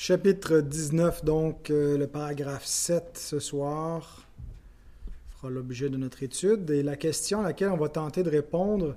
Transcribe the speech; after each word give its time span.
Chapitre 0.00 0.60
19, 0.60 1.24
donc 1.24 1.70
euh, 1.70 1.98
le 1.98 2.06
paragraphe 2.06 2.64
7 2.64 3.18
ce 3.18 3.40
soir 3.40 4.28
fera 5.28 5.50
l'objet 5.50 5.88
de 5.88 5.96
notre 5.96 6.22
étude. 6.22 6.70
Et 6.70 6.84
la 6.84 6.94
question 6.94 7.40
à 7.40 7.42
laquelle 7.42 7.70
on 7.70 7.76
va 7.76 7.88
tenter 7.88 8.22
de 8.22 8.30
répondre 8.30 8.94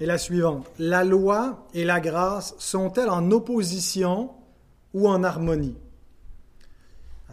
est 0.00 0.06
la 0.06 0.18
suivante. 0.18 0.64
La 0.78 1.02
loi 1.02 1.66
et 1.74 1.84
la 1.84 1.98
grâce 1.98 2.54
sont-elles 2.58 3.08
en 3.08 3.28
opposition 3.32 4.30
ou 4.94 5.08
en 5.08 5.24
harmonie? 5.24 5.74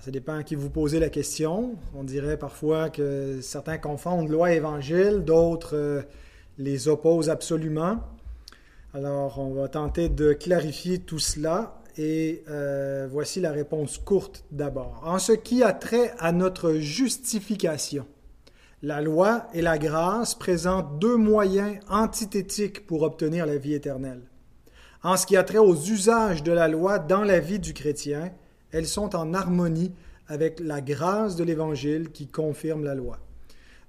ça 0.01 0.09
dépend 0.09 0.37
à 0.37 0.43
qui 0.43 0.55
vous 0.55 0.71
posez 0.71 0.99
la 0.99 1.09
question. 1.09 1.75
On 1.93 2.03
dirait 2.03 2.37
parfois 2.37 2.89
que 2.89 3.41
certains 3.41 3.77
confondent 3.77 4.27
loi 4.27 4.53
et 4.53 4.57
évangile, 4.57 5.19
d'autres 5.23 5.75
euh, 5.75 6.01
les 6.57 6.87
opposent 6.87 7.29
absolument. 7.29 7.99
Alors, 8.95 9.37
on 9.37 9.53
va 9.53 9.67
tenter 9.67 10.09
de 10.09 10.33
clarifier 10.33 10.97
tout 10.97 11.19
cela 11.19 11.79
et 11.97 12.43
euh, 12.49 13.07
voici 13.09 13.39
la 13.39 13.51
réponse 13.51 13.97
courte 13.97 14.45
d'abord. 14.51 15.01
En 15.05 15.19
ce 15.19 15.31
qui 15.31 15.63
a 15.63 15.73
trait 15.73 16.13
à 16.19 16.31
notre 16.31 16.73
justification, 16.73 18.05
la 18.81 19.01
loi 19.01 19.47
et 19.53 19.61
la 19.61 19.77
grâce 19.77 20.35
présentent 20.35 20.99
deux 20.99 21.15
moyens 21.15 21.77
antithétiques 21.89 22.85
pour 22.85 23.03
obtenir 23.03 23.45
la 23.45 23.57
vie 23.57 23.73
éternelle. 23.73 24.21
En 25.03 25.17
ce 25.17 25.25
qui 25.25 25.37
a 25.37 25.43
trait 25.43 25.57
aux 25.57 25.75
usages 25.75 26.43
de 26.43 26.51
la 26.51 26.67
loi 26.67 26.99
dans 26.99 27.23
la 27.23 27.39
vie 27.39 27.59
du 27.59 27.73
chrétien, 27.73 28.31
elles 28.71 28.87
sont 28.87 29.15
en 29.15 29.33
harmonie 29.33 29.93
avec 30.27 30.59
la 30.59 30.81
grâce 30.81 31.35
de 31.35 31.43
l'Évangile 31.43 32.11
qui 32.11 32.27
confirme 32.27 32.83
la 32.83 32.95
loi. 32.95 33.19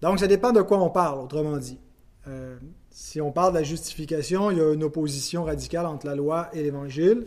Donc, 0.03 0.21
ça 0.21 0.27
dépend 0.27 0.53
de 0.53 0.61
quoi 0.61 0.79
on 0.81 0.91
parle, 0.91 1.21
autrement 1.21 1.57
dit. 1.57 1.79
Euh, 2.27 2.57
si 2.91 3.21
on 3.21 3.33
parle 3.33 3.53
de 3.53 3.59
la 3.59 3.65
justification, 3.65 4.51
il 4.51 4.59
y 4.59 4.61
a 4.61 4.73
une 4.73 4.85
opposition 4.85 5.45
radicale 5.45 5.87
entre 5.87 6.07
la 6.07 6.15
loi 6.15 6.51
et 6.53 6.63
l'Évangile. 6.63 7.27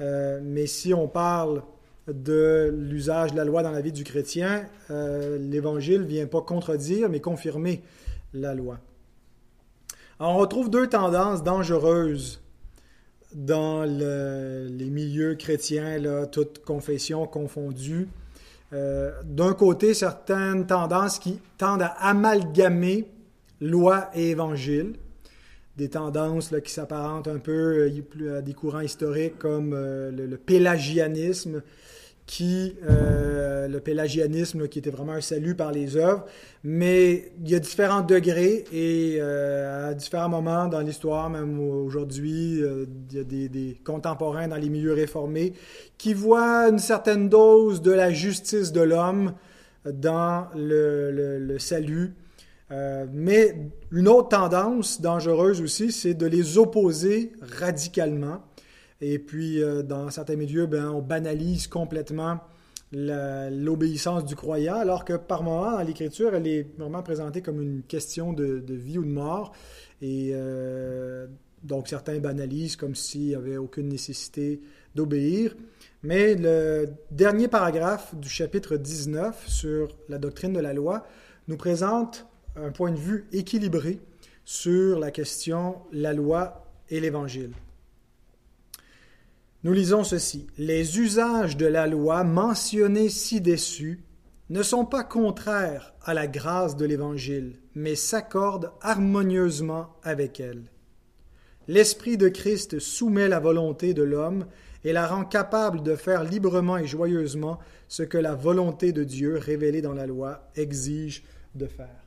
Euh, 0.00 0.40
mais 0.42 0.66
si 0.66 0.92
on 0.92 1.08
parle 1.08 1.62
de 2.06 2.72
l'usage 2.72 3.32
de 3.32 3.36
la 3.36 3.44
loi 3.44 3.62
dans 3.62 3.70
la 3.70 3.80
vie 3.80 3.92
du 3.92 4.04
chrétien, 4.04 4.66
euh, 4.90 5.38
l'Évangile 5.38 6.02
ne 6.02 6.06
vient 6.06 6.26
pas 6.26 6.40
contredire, 6.40 7.08
mais 7.08 7.20
confirmer 7.20 7.82
la 8.32 8.54
loi. 8.54 8.78
on 10.20 10.36
retrouve 10.36 10.70
deux 10.70 10.88
tendances 10.88 11.42
dangereuses 11.42 12.40
dans 13.34 13.84
les 13.84 14.90
milieux 14.90 15.34
chrétiens, 15.34 16.00
toutes 16.30 16.64
confessions 16.64 17.26
confondues. 17.26 18.08
Euh, 18.72 19.12
d'un 19.24 19.52
côté, 19.52 19.94
certaines 19.94 20.66
tendances 20.66 21.18
qui 21.18 21.38
tendent 21.58 21.82
à 21.82 21.94
amalgamer 22.00 23.08
loi 23.60 24.10
et 24.14 24.30
évangile, 24.30 24.96
des 25.76 25.88
tendances 25.88 26.54
qui 26.64 26.72
s'apparentent 26.72 27.28
un 27.28 27.38
peu 27.38 27.90
euh, 28.20 28.38
à 28.38 28.42
des 28.42 28.54
courants 28.54 28.80
historiques 28.80 29.38
comme 29.38 29.72
euh, 29.74 30.10
le, 30.10 30.36
pélagianisme, 30.36 31.62
qui, 32.24 32.74
euh, 32.88 33.68
le 33.68 33.80
pélagianisme 33.80 34.68
qui 34.68 34.78
était 34.78 34.90
vraiment 34.90 35.12
un 35.12 35.20
salut 35.20 35.54
par 35.54 35.72
les 35.72 35.96
œuvres, 35.96 36.24
mais 36.64 37.30
il 37.44 37.50
y 37.50 37.54
a 37.54 37.58
différents 37.58 38.00
degrés 38.00 38.64
et 38.72 39.20
à 39.20 39.94
différents 39.94 40.28
moments 40.28 40.66
dans 40.66 40.80
l'histoire, 40.80 41.30
même 41.30 41.60
aujourd'hui, 41.60 42.62
il 43.10 43.16
y 43.16 43.20
a 43.20 43.24
des, 43.24 43.80
contemporains 43.84 44.48
dans 44.48 44.56
les 44.56 44.70
milieux 44.70 44.94
réformés 44.94 45.52
qui 45.98 46.14
voient 46.14 46.68
une 46.68 46.80
certaine 46.80 47.28
dose 47.28 47.80
de 47.80 47.92
la 47.92 48.10
justice 48.10 48.72
de 48.72 48.80
l'homme 48.80 49.34
dans 49.84 50.48
le, 50.56 51.38
le 51.38 51.58
salut 51.60 52.14
euh, 52.72 53.06
mais 53.12 53.70
une 53.92 54.08
autre 54.08 54.28
tendance 54.30 55.00
dangereuse 55.00 55.60
aussi, 55.60 55.92
c'est 55.92 56.14
de 56.14 56.26
les 56.26 56.58
opposer 56.58 57.32
radicalement. 57.40 58.42
Et 59.00 59.18
puis, 59.18 59.62
euh, 59.62 59.82
dans 59.82 60.10
certains 60.10 60.36
milieux, 60.36 60.66
ben, 60.66 60.88
on 60.88 61.02
banalise 61.02 61.66
complètement 61.68 62.40
l'obéissance 62.92 64.24
du 64.24 64.36
croyant, 64.36 64.76
alors 64.76 65.04
que 65.04 65.14
par 65.14 65.42
moment, 65.42 65.72
dans 65.72 65.82
l'Écriture, 65.82 66.34
elle 66.34 66.46
est 66.46 66.66
vraiment 66.78 67.02
présentée 67.02 67.42
comme 67.42 67.60
une 67.60 67.82
question 67.82 68.32
de, 68.32 68.62
vie 68.68 68.98
ou 68.98 69.04
de 69.04 69.10
mort. 69.10 69.52
Et 70.00 70.30
euh, 70.32 71.26
donc, 71.62 71.88
certains 71.88 72.18
banalisent 72.18 72.76
comme 72.76 72.94
s'il 72.94 73.26
n'y 73.26 73.34
avait 73.34 73.56
aucune 73.56 73.88
nécessité 73.88 74.60
d'obéir. 74.94 75.54
Mais 76.02 76.36
le 76.36 76.86
dernier 77.10 77.48
paragraphe 77.48 78.14
du 78.14 78.28
chapitre 78.28 78.76
19 78.76 79.48
sur 79.48 79.88
la 80.08 80.18
doctrine 80.18 80.52
de 80.52 80.60
la 80.60 80.72
loi 80.72 81.04
nous 81.48 81.56
présente 81.56 82.26
un 82.56 82.70
point 82.70 82.90
de 82.90 82.98
vue 82.98 83.26
équilibré 83.32 84.00
sur 84.44 84.98
la 84.98 85.10
question 85.10 85.76
la 85.92 86.12
loi 86.12 86.66
et 86.88 87.00
l'Évangile. 87.00 87.52
Nous 89.64 89.72
lisons 89.72 90.04
ceci. 90.04 90.46
Les 90.58 90.98
usages 90.98 91.56
de 91.56 91.66
la 91.66 91.86
loi 91.86 92.24
mentionnés 92.24 93.08
ci-dessus 93.08 94.04
ne 94.48 94.62
sont 94.62 94.84
pas 94.84 95.02
contraires 95.02 95.94
à 96.02 96.14
la 96.14 96.28
grâce 96.28 96.76
de 96.76 96.84
l'Évangile, 96.84 97.56
mais 97.74 97.96
s'accordent 97.96 98.70
harmonieusement 98.80 99.96
avec 100.04 100.38
elle. 100.38 100.70
L'Esprit 101.66 102.16
de 102.16 102.28
Christ 102.28 102.78
soumet 102.78 103.26
la 103.26 103.40
volonté 103.40 103.92
de 103.92 104.04
l'homme 104.04 104.46
et 104.84 104.92
la 104.92 105.08
rend 105.08 105.24
capable 105.24 105.82
de 105.82 105.96
faire 105.96 106.22
librement 106.22 106.78
et 106.78 106.86
joyeusement 106.86 107.58
ce 107.88 108.04
que 108.04 108.18
la 108.18 108.36
volonté 108.36 108.92
de 108.92 109.02
Dieu 109.02 109.36
révélée 109.36 109.82
dans 109.82 109.94
la 109.94 110.06
loi 110.06 110.48
exige 110.54 111.24
de 111.56 111.66
faire. 111.66 112.05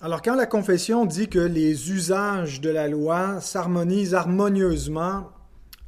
Alors 0.00 0.22
quand 0.22 0.34
la 0.34 0.46
confession 0.46 1.06
dit 1.06 1.28
que 1.28 1.38
les 1.38 1.90
usages 1.90 2.60
de 2.60 2.70
la 2.70 2.88
loi 2.88 3.40
s'harmonisent 3.40 4.14
harmonieusement 4.14 5.30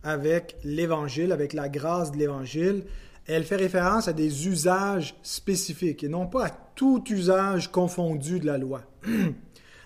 avec 0.03 0.57
l'Évangile, 0.65 1.33
avec 1.33 1.53
la 1.53 1.69
grâce 1.69 2.13
de 2.13 2.17
l'Évangile, 2.17 2.85
elle 3.27 3.45
fait 3.45 3.57
référence 3.57 4.09
à 4.09 4.13
des 4.13 4.47
usages 4.47 5.17
spécifiques 5.23 6.05
et 6.05 6.09
non 6.09 6.27
pas 6.27 6.47
à 6.47 6.51
tout 6.51 7.03
usage 7.11 7.73
confondu 7.73 8.39
de 8.39 8.47
la 8.47 8.57
loi. 8.59 8.83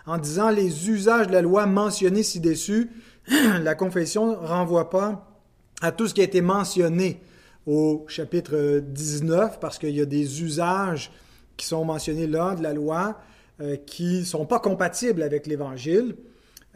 en 0.07 0.19
disant 0.19 0.51
les 0.51 0.91
usages 0.91 1.29
de 1.29 1.33
la 1.33 1.43
loi 1.43 1.67
mentionnés 1.67 2.23
ci-dessus, 2.23 2.91
la 3.63 3.75
confession 3.75 4.31
ne 4.31 4.47
renvoie 4.47 4.91
pas 4.91 5.41
à 5.81 5.93
tout 5.93 6.07
ce 6.07 6.15
qui 6.15 6.21
a 6.21 6.25
été 6.25 6.41
mentionné 6.41 7.21
au 7.67 8.05
chapitre 8.09 8.81
19 8.81 9.61
parce 9.61 9.79
qu'il 9.79 9.95
y 9.95 10.01
a 10.01 10.07
des 10.07 10.43
usages 10.43 11.11
qui 11.57 11.67
sont 11.67 11.85
mentionnés 11.85 12.27
là 12.27 12.55
de 12.55 12.63
la 12.63 12.73
loi 12.73 13.21
euh, 13.61 13.77
qui 13.77 14.21
ne 14.21 14.25
sont 14.25 14.47
pas 14.47 14.59
compatibles 14.59 15.23
avec 15.23 15.47
l'Évangile. 15.47 16.17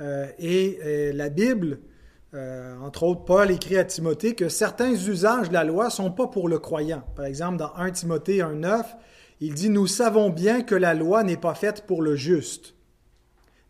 Euh, 0.00 0.27
et 0.39 0.78
euh, 0.84 1.12
la 1.15 1.28
Bible, 1.28 1.81
entre 2.83 3.05
autres, 3.05 3.25
Paul 3.25 3.53
écrit 3.53 3.78
à 3.78 3.84
Timothée 3.84 4.34
que 4.34 4.49
certains 4.49 4.91
usages 4.91 5.50
de 5.50 5.55
la 5.55 5.62
loi 5.62 5.84
ne 5.84 5.91
sont 5.91 6.11
pas 6.11 6.27
pour 6.27 6.49
le 6.49 6.59
croyant. 6.59 7.05
Par 7.15 7.27
exemple, 7.27 7.59
dans 7.59 7.72
1 7.77 7.93
Timothée 7.93 8.39
1.9, 8.39 8.83
il 9.41 9.55
dit, 9.55 9.69
Nous 9.69 9.87
savons 9.87 10.31
bien 10.31 10.62
que 10.62 10.75
la 10.75 10.95
loi 10.95 11.22
n'est 11.22 11.37
pas 11.37 11.55
faite 11.55 11.84
pour 11.87 12.03
le 12.03 12.16
juste 12.16 12.75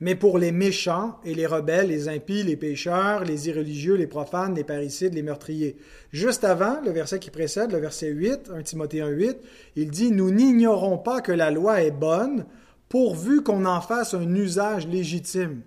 mais 0.04 0.15
pour 0.15 0.37
les 0.37 0.53
méchants 0.53 1.19
et 1.25 1.34
les 1.34 1.47
rebelles, 1.47 1.88
les 1.88 2.10
impies, 2.10 2.42
les 2.42 2.59
pécheurs, 2.59 3.25
les 3.25 3.48
irréligieux, 3.48 3.94
les 3.94 4.06
profanes, 4.06 4.54
les 4.54 4.62
parricides, 4.62 5.15
les 5.15 5.22
meurtriers. 5.22 5.78
Juste 6.12 6.44
avant, 6.44 6.78
le 6.84 6.91
verset 6.91 7.19
qui 7.19 7.31
précède, 7.31 7.72
le 7.72 7.78
verset 7.78 8.09
8, 8.09 8.50
1 8.54 8.62
Timothée 8.65 8.98
1.8, 8.98 9.37
il 9.76 9.91
dit, 9.91 10.10
Nous 10.10 10.31
n'ignorons 10.31 10.98
pas 10.98 11.22
que 11.22 11.32
la 11.32 11.50
loi 11.50 11.81
est 11.81 11.91
bonne, 11.91 12.44
pourvu 12.91 13.42
qu'on 13.42 13.65
en 13.65 13.81
fasse 13.81 14.12
un 14.12 14.34
usage 14.34 14.87
légitime. 14.87 15.62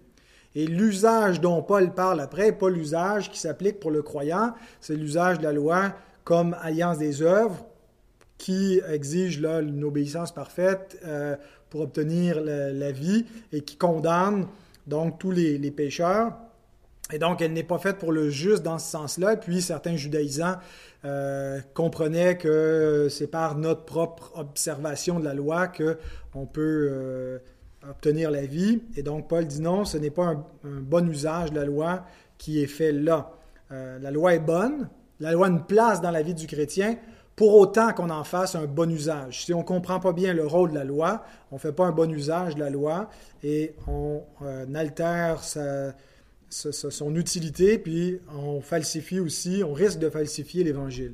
Et 0.53 0.67
l'usage 0.67 1.41
dont 1.41 1.63
Paul 1.63 1.95
parle 1.95 2.19
après, 2.19 2.51
pas 2.51 2.69
l'usage 2.69 3.31
qui 3.31 3.39
s'applique 3.39 3.79
pour 3.79 3.89
le 3.89 4.03
croyant, 4.03 4.53
c'est 4.81 4.95
l'usage 4.95 5.39
de 5.39 5.45
la 5.45 5.51
loi 5.51 5.95
comme 6.23 6.55
alliance 6.61 6.99
des 6.99 7.23
œuvres, 7.23 7.65
qui 8.37 8.81
exige 8.87 9.41
là, 9.41 9.61
une 9.61 9.83
obéissance 9.83 10.31
parfaite, 10.31 10.99
euh, 11.05 11.35
obtenir 11.81 12.41
la, 12.41 12.91
vie 12.91 13.25
et 13.51 13.61
qui 13.61 13.77
condamne 13.77 14.47
donc 14.87 15.19
tous 15.19 15.31
les, 15.31 15.71
pécheurs. 15.71 16.33
Et 17.11 17.19
donc, 17.19 17.41
elle 17.41 17.53
n'est 17.53 17.63
pas 17.63 17.77
faite 17.77 17.97
pour 17.97 18.11
le 18.11 18.29
juste 18.29 18.63
dans 18.63 18.79
ce 18.79 18.89
sens-là. 18.91 19.37
Puis, 19.37 19.61
certains 19.61 19.95
judaïsants 19.95 20.55
euh, 21.05 21.61
comprenaient 21.73 22.37
que 22.37 23.07
c'est 23.09 23.27
par 23.27 23.57
notre 23.57 23.85
propre 23.85 24.31
observation 24.35 25.19
de 25.19 25.25
la 25.25 25.33
loi 25.33 25.67
qu'on 25.67 26.45
peut 26.45 26.89
euh, 26.91 27.39
obtenir 27.89 28.31
la 28.31 28.45
vie. 28.45 28.81
Et 28.95 29.03
donc, 29.03 29.27
Paul 29.27 29.45
dit 29.45 29.61
non, 29.61 29.85
ce 29.85 29.97
n'est 29.97 30.09
pas 30.09 30.25
un, 30.25 30.43
bon 30.63 31.09
usage 31.09 31.51
de 31.51 31.59
la 31.59 31.65
loi 31.65 32.05
qui 32.37 32.61
est 32.61 32.67
fait 32.67 32.91
là. 32.91 33.31
Euh, 33.71 33.99
la 33.99 34.11
loi 34.11 34.33
est 34.33 34.39
bonne, 34.39 34.89
la 35.19 35.31
loi 35.31 35.47
a 35.47 35.49
une 35.49 35.65
place 35.65 36.01
dans 36.01 36.11
la 36.11 36.21
vie 36.21 36.33
du 36.33 36.47
chrétien, 36.47 36.97
pour 37.37 37.55
autant 37.55 37.93
qu'on 37.93 38.09
en 38.09 38.23
fasse 38.23 38.55
un 38.55 38.65
bon 38.65 38.91
usage. 38.91 39.45
Si 39.45 39.53
on 39.53 39.59
ne 39.59 39.63
comprend 39.63 39.99
pas 39.99 40.11
bien 40.11 40.33
le 40.33 40.45
rôle 40.45 40.71
de 40.71 40.75
la 40.75 40.83
loi, 40.83 41.23
on 41.51 41.55
ne 41.55 41.59
fait 41.59 41.71
pas 41.71 41.85
un 41.85 41.91
bon 41.91 42.11
usage 42.11 42.55
de 42.55 42.59
la 42.59 42.71
loi 42.71 43.11
et 43.43 43.75
on 43.87 44.23
euh, 44.41 44.65
altère 44.73 45.43
son 46.49 47.15
utilité, 47.15 47.77
puis 47.77 48.19
on 48.35 48.59
falsifie 48.59 49.19
aussi, 49.19 49.61
on 49.63 49.71
risque 49.71 49.99
de 49.99 50.09
falsifier 50.09 50.63
l'Évangile. 50.63 51.13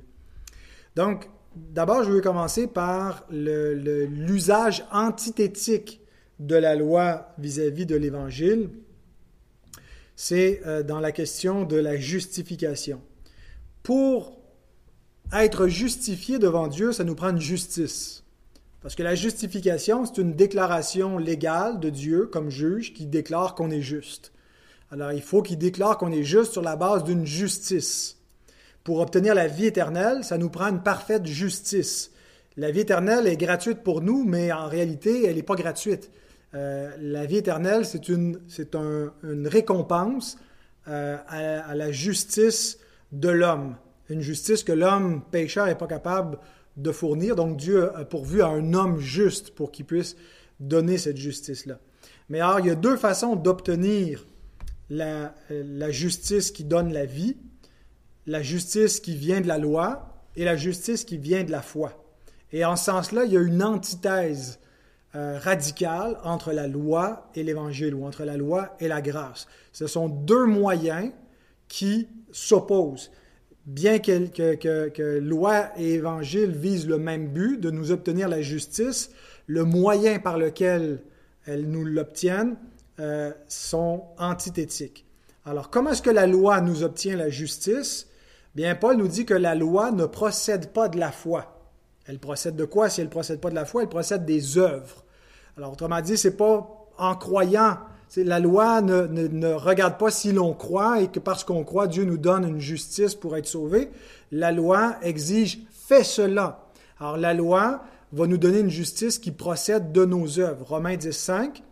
Donc, 0.95 1.29
d'abord, 1.57 2.05
je 2.05 2.11
veux 2.11 2.21
commencer 2.21 2.67
par 2.67 3.25
l'usage 3.29 4.85
antithétique 4.93 5.99
de 6.39 6.55
la 6.55 6.75
loi 6.75 7.33
vis-à-vis 7.37 7.85
de 7.85 7.97
l'Évangile, 7.97 8.69
c'est 10.15 10.61
euh, 10.65 10.83
dans 10.83 11.01
la 11.01 11.11
question 11.11 11.65
de 11.65 11.75
la 11.75 11.97
justification. 11.97 13.01
Pour 13.81 14.42
être 15.33 15.68
justifié 15.68 16.39
devant 16.39 16.68
Dieu, 16.68 16.91
ça 16.91 17.03
nous 17.03 17.15
prend 17.15 17.30
une 17.30 17.41
justice. 17.41 18.24
Parce 18.81 18.95
que 18.95 19.03
la 19.03 19.15
justification, 19.15 20.06
c'est 20.06 20.21
une 20.21 20.33
déclaration 20.33 21.18
légale 21.18 21.80
de 21.80 21.89
Dieu 21.89 22.25
comme 22.25 22.50
juge 22.50 22.94
qui 22.94 23.06
déclare 23.06 23.56
qu'on 23.56 23.71
est 23.71 23.81
juste. 23.81 24.33
Alors 24.91 25.12
il 25.13 25.21
faut 25.21 25.41
qu'il 25.41 25.57
déclare 25.57 25.97
qu'on 25.97 26.12
est 26.12 26.24
juste 26.24 26.51
sur 26.51 26.62
la 26.62 26.75
base 26.75 27.03
d'une 27.03 27.25
justice. 27.25 28.18
Pour 28.83 29.00
obtenir 29.00 29.33
la 29.33 29.47
vie 29.47 29.65
éternelle, 29.65 30.24
ça 30.24 30.38
nous 30.38 30.50
prend 30.50 30.68
une 30.68 30.83
parfaite 30.83 31.25
justice. 31.25 32.12
La 32.57 32.69
vie 32.69 32.81
éternelle 32.81 33.25
est 33.25 33.38
gratuite 33.38 33.79
pour 33.79 34.01
nous, 34.01 34.24
mais 34.25 34.51
en 34.51 34.68
réalité, 34.68 35.25
elle 35.25 35.38
n'est 35.38 35.44
pas 35.44 35.56
gratuite. 35.56 36.12
Euh, 36.53 36.91
la 37.00 37.25
vie 37.25 37.38
éternelle, 37.38 37.86
c'est 37.86 38.09
une, 38.09 38.39
récompense 39.47 40.38
euh, 40.88 41.18
à, 41.27 41.74
la 41.74 41.91
justice 41.91 42.77
de 43.12 43.29
l'homme. 43.29 43.75
Une 44.09 44.21
justice 44.21 44.63
que 44.63 44.71
l'homme 44.71 45.23
pécheur 45.31 45.65
n'est 45.65 45.75
pas 45.75 45.88
capable 45.88 46.38
de 46.77 46.91
fournir. 46.91 47.35
Donc 47.35 47.57
Dieu 47.57 47.95
a 47.95 48.05
pourvu 48.05 48.41
à 48.41 48.47
un 48.47 48.73
homme 48.73 49.00
juste 49.00 49.51
pour 49.55 49.71
qu'il 49.71 49.85
puisse 49.85 50.15
donner 50.59 50.97
cette 50.97 51.17
justice-là. 51.17 51.79
Mais 52.29 52.39
alors, 52.39 52.59
il 52.59 52.67
y 52.67 52.69
a 52.69 52.75
deux 52.75 52.97
façons 52.97 53.35
d'obtenir 53.35 54.25
la, 54.89 55.33
la 55.50 55.91
justice 55.91 56.51
qui 56.51 56.63
donne 56.63 56.94
la 56.94 57.05
vie, 57.05 57.38
la 58.25 58.41
justice 58.41 59.00
qui 59.00 59.15
vient 59.15 59.41
de 59.41 59.47
la 59.47 59.57
loi 59.57 60.13
et 60.35 60.45
la 60.45 60.55
justice 60.55 61.03
qui 61.03 61.17
vient 61.17 61.44
de 61.44 61.51
la 61.51 61.61
foi. 61.61 62.03
Et 62.51 62.63
en 62.65 62.75
ce 62.75 62.85
sens-là, 62.85 63.25
il 63.25 63.33
y 63.33 63.38
a 63.38 63.41
une 63.41 63.63
antithèse 63.63 64.59
euh, 65.15 65.38
radical 65.39 66.17
entre 66.23 66.53
la 66.53 66.67
loi 66.67 67.29
et 67.35 67.44
l'Évangile 67.44 67.94
ou 67.94 68.05
entre 68.05 68.23
la 68.23 68.38
loi 68.38 68.75
et 68.79 68.88
la 68.88 69.01
grâce. 69.01 69.47
Ce 69.71 69.85
sont 69.88 70.07
deux 70.07 70.45
moyens 70.45 71.11
qui 71.67 72.07
s'opposent. 72.31 73.11
Bien 73.65 74.00
que, 74.00 75.19
loi 75.19 75.69
et 75.77 75.94
Évangile 75.94 76.51
visent 76.51 76.88
le 76.88 76.98
même 76.98 77.27
but, 77.27 77.60
de 77.60 77.71
nous 77.71 77.92
obtenir 77.92 78.27
la 78.27 78.42
justice, 78.42 79.12
le 79.48 79.63
moyen 79.63 80.19
par 80.19 80.38
lequel 80.38 81.01
elles 81.45 81.69
nous 81.69 81.86
l'obtiennent 81.86 82.57
euh, 83.00 83.31
sont 83.48 84.04
antithétiques. 84.18 85.06
Alors, 85.45 85.69
comment 85.69 85.92
est-ce 85.92 86.01
que 86.01 86.10
la 86.10 86.27
loi 86.27 86.62
nous 86.62 86.83
obtient 86.83 87.15
la 87.15 87.30
justice? 87.30 88.07
Bien, 88.56 88.75
Paul 88.75 88.98
nous 88.98 89.07
dit 89.07 89.25
que 89.25 89.33
la 89.33 89.56
loi 89.56 89.92
ne 89.92 90.06
procède 90.06 90.71
pas 90.71 90.89
de 90.89 91.00
la 91.00 91.12
foi. 91.12 91.71
Elle 92.06 92.19
procède 92.19 92.56
de 92.56 92.65
quoi? 92.65 92.89
Si 92.89 93.00
elle 93.01 93.07
ne 93.07 93.12
procède 93.12 93.39
pas 93.39 93.50
de 93.50 93.56
la 93.56 93.65
foi? 93.65 93.83
Elle 93.83 93.89
procède 93.89 94.25
des 94.25 94.57
œuvres. 94.57 95.06
Alors, 95.57 95.71
autrement 95.71 96.01
dit, 96.01 96.18
c'est 96.18 96.36
pas 96.36 96.69
en 96.98 97.15
croyant. 97.15 97.77
La 98.18 98.39
loi 98.39 98.81
ne, 98.81 99.54
regarde 99.54 99.98
pas 99.98 100.12
si 100.12 100.31
l'on 100.31 100.54
croit 100.54 101.01
et 101.01 101.07
que 101.07 101.19
parce 101.19 101.44
qu'on 101.44 101.63
croit, 101.63 101.88
Dieu 101.88 102.04
nous 102.04 102.18
donne 102.18 102.48
une 102.48 102.60
justice 102.60 103.15
pour 103.15 103.36
être 103.38 103.48
sauvé. 103.48 103.89
La 104.31 104.51
loi 104.51 104.95
exige 105.01 105.60
fais 105.71 106.04
cela. 106.04 106.65
Alors, 107.00 107.18
la 107.18 107.33
loi 107.33 107.83
va 108.12 108.27
nous 108.27 108.38
donner 108.38 108.60
une 108.60 108.69
justice 108.69 109.18
qui 109.18 109.31
procède 109.31 109.92
de 109.92 110.06
nos 110.06 110.39
œuvres. 110.39 110.65
Romains 110.68 110.95
10, 110.95 111.12
5. 111.12 111.63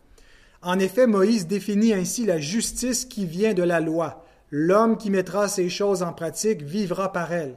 En 0.64 0.80
effet, 0.80 1.08
Moïse 1.08 1.48
définit 1.48 1.94
ainsi 1.94 2.26
la 2.26 2.40
justice 2.40 3.06
qui 3.06 3.26
vient 3.26 3.54
de 3.54 3.64
la 3.64 3.80
loi. 3.80 4.26
L'homme 4.50 4.98
qui 4.98 5.10
mettra 5.10 5.48
ces 5.48 5.70
choses 5.70 6.04
en 6.04 6.14
pratique 6.14 6.62
vivra 6.62 7.12
par 7.12 7.32
elles. 7.32 7.56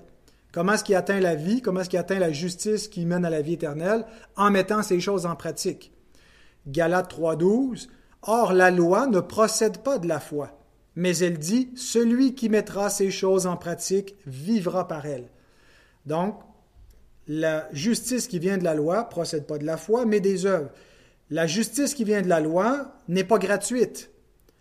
Comment 0.53 0.75
est-ce 0.75 0.85
qu'il 0.85 0.95
atteint 0.95 1.19
la 1.19 1.35
vie? 1.35 1.61
Comment 1.61 1.81
est-ce 1.81 1.91
qu'il 1.91 1.99
atteint 1.99 2.19
la 2.19 2.31
justice 2.31 2.87
qui 2.87 3.05
mène 3.07 3.25
à 3.25 3.31
la 3.31 3.43
vie 3.43 3.55
éternelle? 3.55 4.07
En 4.37 4.51
mettant 4.51 4.83
ces 4.83 5.01
choses 5.01 5.27
en 5.27 5.35
pratique. 5.35 5.93
Galates 6.67 7.13
3.12. 7.13 7.89
Or, 8.27 8.53
la 8.53 8.71
loi 8.71 9.07
ne 9.07 9.21
procède 9.21 9.79
pas 9.79 9.99
de 9.99 10.09
la 10.09 10.21
foi, 10.21 10.59
mais 10.97 11.17
elle 11.19 11.39
dit, 11.39 11.71
celui 11.77 12.35
qui 12.35 12.49
mettra 12.49 12.91
ces 12.91 13.11
choses 13.11 13.47
en 13.47 13.57
pratique 13.57 14.17
vivra 14.27 14.89
par 14.89 15.07
elles. 15.07 15.29
Donc, 16.07 16.41
la 17.27 17.69
justice 17.73 18.27
qui 18.27 18.39
vient 18.39 18.59
de 18.59 18.65
la 18.65 18.75
loi 18.75 19.09
procède 19.09 19.47
pas 19.47 19.59
de 19.59 19.65
la 19.65 19.77
foi, 19.77 20.05
mais 20.05 20.21
des 20.21 20.47
œuvres. 20.47 20.71
La 21.31 21.47
justice 21.47 21.95
qui 21.95 22.05
vient 22.05 22.23
de 22.23 22.29
la 22.29 22.41
loi 22.41 22.93
n'est 23.09 23.25
pas 23.25 23.39
gratuite. 23.39 24.11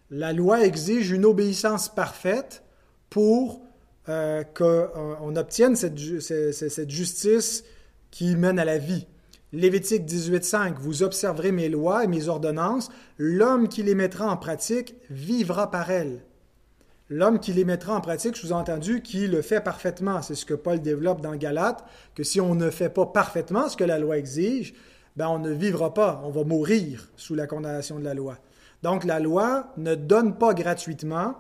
La 0.10 0.32
loi 0.32 0.66
exige 0.66 1.12
une 1.12 1.26
obéissance 1.26 1.90
parfaite 1.90 2.64
pour 3.10 3.62
euh, 4.10 4.44
qu'on 4.44 5.36
obtienne 5.36 5.76
cette, 5.76 5.98
cette, 6.20 6.90
justice 6.90 7.64
qui 8.12 8.36
mène 8.36 8.60
à 8.60 8.66
la 8.66 8.78
vie. 8.78 9.08
Lévitique 9.54 10.06
18.5, 10.06 10.78
vous 10.80 11.04
observerez 11.04 11.52
mes 11.52 11.70
lois 11.70 12.04
et 12.04 12.08
mes 12.08 12.28
ordonnances, 12.28 12.90
l'homme 13.20 13.68
qui 13.68 13.84
les 13.84 13.94
mettra 13.94 14.26
en 14.28 14.36
pratique 14.36 14.96
vivra 15.12 15.70
par 15.70 15.92
elles. 15.92 16.24
L'homme 17.08 17.40
qui 17.40 17.54
les 17.54 17.64
mettra 17.64 17.96
en 17.96 18.02
pratique, 18.02 18.36
je 18.36 18.42
vous 18.42 18.50
ai 18.50 18.56
entendu, 18.56 19.04
qui 19.04 19.28
le 19.28 19.44
fait 19.44 19.62
parfaitement. 19.62 20.24
C'est 20.24 20.34
ce 20.34 20.48
que 20.48 20.56
Paul 20.56 20.82
développe 20.82 21.22
dans 21.22 21.36
Galates, 21.36 21.86
que 22.16 22.24
si 22.24 22.42
on 22.42 22.56
ne 22.56 22.72
fait 22.72 22.90
pas 22.90 23.06
parfaitement 23.06 23.70
ce 23.70 23.78
que 23.78 23.84
la 23.84 24.00
loi 24.00 24.18
exige, 24.18 24.74
ben 25.18 25.28
on 25.28 25.38
ne 25.38 25.52
vivra 25.52 25.94
pas, 25.94 26.24
on 26.26 26.32
va 26.32 26.44
mourir 26.44 27.12
sous 27.16 27.36
la 27.36 27.46
condamnation 27.46 28.00
de 28.00 28.04
la 28.04 28.16
loi. 28.16 28.40
Donc 28.82 29.04
la 29.04 29.20
loi 29.20 29.72
ne 29.78 29.94
donne 29.94 30.36
pas 30.36 30.56
gratuitement, 30.56 31.36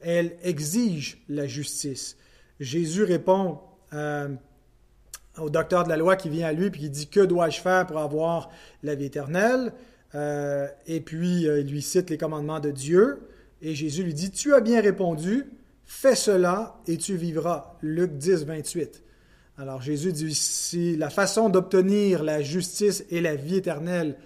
elle 0.00 0.36
exige 0.42 1.24
la 1.30 1.46
justice. 1.46 2.18
Jésus 2.60 3.04
répond 3.04 3.60
euh, 3.94 4.28
au 5.38 5.50
docteur 5.50 5.84
de 5.84 5.88
la 5.88 5.96
loi 5.96 6.16
qui 6.16 6.28
vient 6.28 6.48
à 6.48 6.52
lui 6.52 6.70
puis 6.70 6.82
qui 6.82 6.90
dit 6.90 7.08
que 7.08 7.20
dois-je 7.20 7.60
faire 7.60 7.86
pour 7.86 7.98
avoir 7.98 8.50
la 8.82 8.94
vie 8.94 9.06
éternelle? 9.06 9.72
Euh, 10.14 10.68
et 10.86 11.00
puis 11.00 11.48
euh, 11.48 11.60
il 11.60 11.66
lui 11.68 11.82
cite 11.82 12.10
les 12.10 12.18
commandements 12.18 12.60
de 12.60 12.70
Dieu. 12.70 13.20
Et 13.62 13.74
Jésus 13.74 14.04
lui 14.04 14.14
dit 14.14 14.30
tu 14.30 14.54
as 14.54 14.60
bien 14.60 14.80
répondu 14.80 15.46
fais 15.84 16.14
cela 16.14 16.76
et 16.86 16.96
tu 16.96 17.16
vivras. 17.16 17.76
Luc 17.82 18.16
10 18.16 18.44
28 18.44 19.02
alors 19.56 19.80
Jésus 19.80 20.12
dit 20.12 20.26
ici 20.26 20.96
la 20.96 21.10
façon 21.10 21.48
d'obtenir 21.48 22.24
la 22.24 22.42
justice 22.42 23.04
et 23.10 23.20
la 23.20 23.36
vie 23.36 23.56
éternelle 23.56 24.16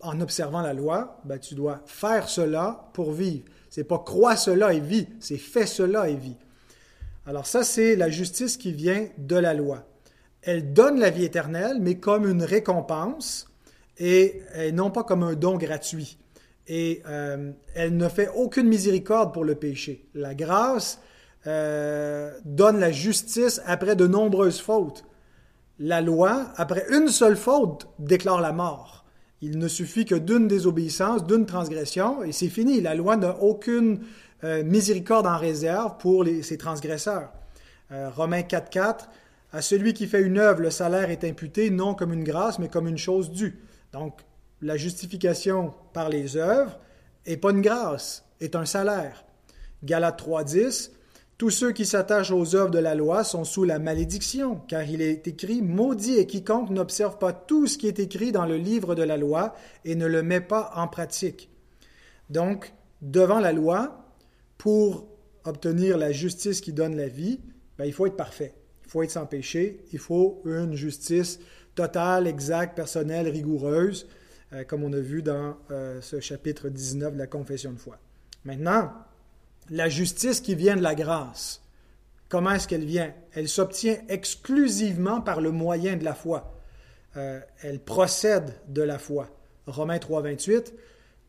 en 0.00 0.20
observant 0.20 0.62
la 0.62 0.72
loi 0.72 1.20
ben, 1.24 1.38
tu 1.38 1.54
dois 1.54 1.82
faire 1.86 2.28
cela 2.28 2.88
pour 2.94 3.12
vivre. 3.12 3.44
C'est 3.68 3.84
pas 3.84 3.98
crois 3.98 4.36
cela 4.36 4.72
et 4.72 4.80
vis 4.80 5.06
c'est 5.20 5.36
fais 5.36 5.66
cela 5.66 6.08
et 6.08 6.16
vis. 6.16 6.36
Alors 7.26 7.46
ça 7.46 7.62
c'est 7.62 7.96
la 7.96 8.08
justice 8.08 8.56
qui 8.56 8.72
vient 8.72 9.06
de 9.18 9.36
la 9.36 9.54
loi 9.54 9.86
elle 10.42 10.72
donne 10.72 10.98
la 10.98 11.10
vie 11.10 11.24
éternelle, 11.24 11.78
mais 11.80 11.96
comme 11.96 12.28
une 12.28 12.42
récompense 12.42 13.50
et, 14.00 14.42
non 14.72 14.90
pas 14.90 15.04
comme 15.04 15.22
un 15.22 15.34
don 15.34 15.56
gratuit. 15.56 16.18
Et 16.66 17.02
euh, 17.06 17.52
elle 17.74 17.96
ne 17.96 18.08
fait 18.08 18.28
aucune 18.34 18.68
miséricorde 18.68 19.34
pour 19.34 19.44
le 19.44 19.54
péché. 19.54 20.06
La 20.14 20.34
grâce 20.34 21.00
euh, 21.46 22.32
donne 22.44 22.78
la 22.78 22.92
justice 22.92 23.60
après 23.66 23.96
de 23.96 24.06
nombreuses 24.06 24.60
fautes. 24.60 25.04
La 25.78 26.00
loi, 26.00 26.46
après 26.56 26.86
une 26.90 27.08
seule 27.08 27.36
faute, 27.36 27.88
déclare 27.98 28.40
la 28.40 28.52
mort. 28.52 29.04
Il 29.42 29.58
ne 29.58 29.68
suffit 29.68 30.04
que 30.04 30.14
d'une 30.14 30.48
désobéissance, 30.48 31.26
d'une 31.26 31.46
transgression, 31.46 32.22
et 32.22 32.32
c'est 32.32 32.48
fini. 32.48 32.80
La 32.80 32.94
loi 32.94 33.16
n'a 33.16 33.38
aucune 33.40 34.00
euh, 34.44 34.62
miséricorde 34.62 35.26
en 35.26 35.38
réserve 35.38 35.96
pour 35.98 36.24
ses 36.42 36.58
transgresseurs. 36.58 37.32
Romains 38.14 38.42
4.4, 38.42 39.08
à 39.52 39.62
celui 39.62 39.94
qui 39.94 40.06
fait 40.06 40.22
une 40.22 40.38
œuvre, 40.38 40.60
le 40.60 40.70
salaire 40.70 41.10
est 41.10 41.24
imputé 41.24 41.70
non 41.70 41.94
comme 41.94 42.12
une 42.12 42.24
grâce, 42.24 42.58
mais 42.58 42.68
comme 42.68 42.86
une 42.86 42.98
chose 42.98 43.30
due. 43.30 43.58
Donc, 43.92 44.20
la 44.62 44.76
justification 44.76 45.74
par 45.92 46.08
les 46.08 46.36
œuvres 46.36 46.78
est 47.26 47.36
pas 47.36 47.50
une 47.50 47.62
grâce, 47.62 48.24
est 48.40 48.54
un 48.54 48.64
salaire. 48.64 49.24
Galates 49.82 50.22
3.10 50.22 50.92
Tous 51.36 51.50
ceux 51.50 51.72
qui 51.72 51.84
s'attachent 51.84 52.30
aux 52.30 52.54
œuvres 52.54 52.70
de 52.70 52.78
la 52.78 52.94
loi 52.94 53.24
sont 53.24 53.44
sous 53.44 53.64
la 53.64 53.80
malédiction, 53.80 54.56
car 54.68 54.82
il 54.82 55.02
est 55.02 55.26
écrit 55.26 55.62
Maudit 55.62 56.18
est 56.18 56.26
quiconque 56.26 56.70
n'observe 56.70 57.18
pas 57.18 57.32
tout 57.32 57.66
ce 57.66 57.76
qui 57.76 57.88
est 57.88 57.98
écrit 57.98 58.30
dans 58.30 58.46
le 58.46 58.56
livre 58.56 58.94
de 58.94 59.02
la 59.02 59.16
loi 59.16 59.54
et 59.84 59.96
ne 59.96 60.06
le 60.06 60.22
met 60.22 60.40
pas 60.40 60.70
en 60.76 60.86
pratique. 60.86 61.50
Donc, 62.28 62.72
devant 63.02 63.40
la 63.40 63.52
loi, 63.52 64.04
pour 64.58 65.08
obtenir 65.44 65.98
la 65.98 66.12
justice 66.12 66.60
qui 66.60 66.72
donne 66.72 66.94
la 66.94 67.08
vie, 67.08 67.40
ben, 67.78 67.86
il 67.86 67.92
faut 67.92 68.06
être 68.06 68.16
parfait 68.16 68.54
faut 68.90 69.04
être 69.04 69.12
sans 69.12 69.26
péché, 69.26 69.84
il 69.92 70.00
faut 70.00 70.42
une 70.44 70.74
justice 70.74 71.38
totale, 71.76 72.26
exacte, 72.26 72.74
personnelle, 72.74 73.28
rigoureuse, 73.28 74.08
euh, 74.52 74.64
comme 74.64 74.82
on 74.82 74.92
a 74.92 74.98
vu 74.98 75.22
dans 75.22 75.56
euh, 75.70 76.00
ce 76.00 76.18
chapitre 76.18 76.68
19 76.68 77.14
de 77.14 77.18
la 77.18 77.28
confession 77.28 77.72
de 77.72 77.78
foi. 77.78 77.98
Maintenant, 78.44 78.92
la 79.70 79.88
justice 79.88 80.40
qui 80.40 80.56
vient 80.56 80.76
de 80.76 80.82
la 80.82 80.96
grâce, 80.96 81.62
comment 82.28 82.50
est-ce 82.50 82.66
qu'elle 82.66 82.84
vient? 82.84 83.14
Elle 83.32 83.48
s'obtient 83.48 83.98
exclusivement 84.08 85.20
par 85.20 85.40
le 85.40 85.52
moyen 85.52 85.96
de 85.96 86.04
la 86.04 86.14
foi. 86.14 86.52
Euh, 87.16 87.38
elle 87.62 87.78
procède 87.78 88.56
de 88.66 88.82
la 88.82 88.98
foi. 88.98 89.28
Romains 89.68 90.00
3, 90.00 90.22
28, 90.22 90.74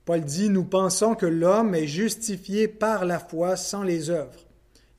Paul 0.05 0.21
dit, 0.21 0.49
Nous 0.49 0.65
pensons 0.65 1.13
que 1.13 1.27
l'homme 1.27 1.75
est 1.75 1.85
justifié 1.85 2.67
par 2.67 3.05
la 3.05 3.19
foi 3.19 3.55
sans 3.55 3.83
les 3.83 4.09
œuvres. 4.09 4.47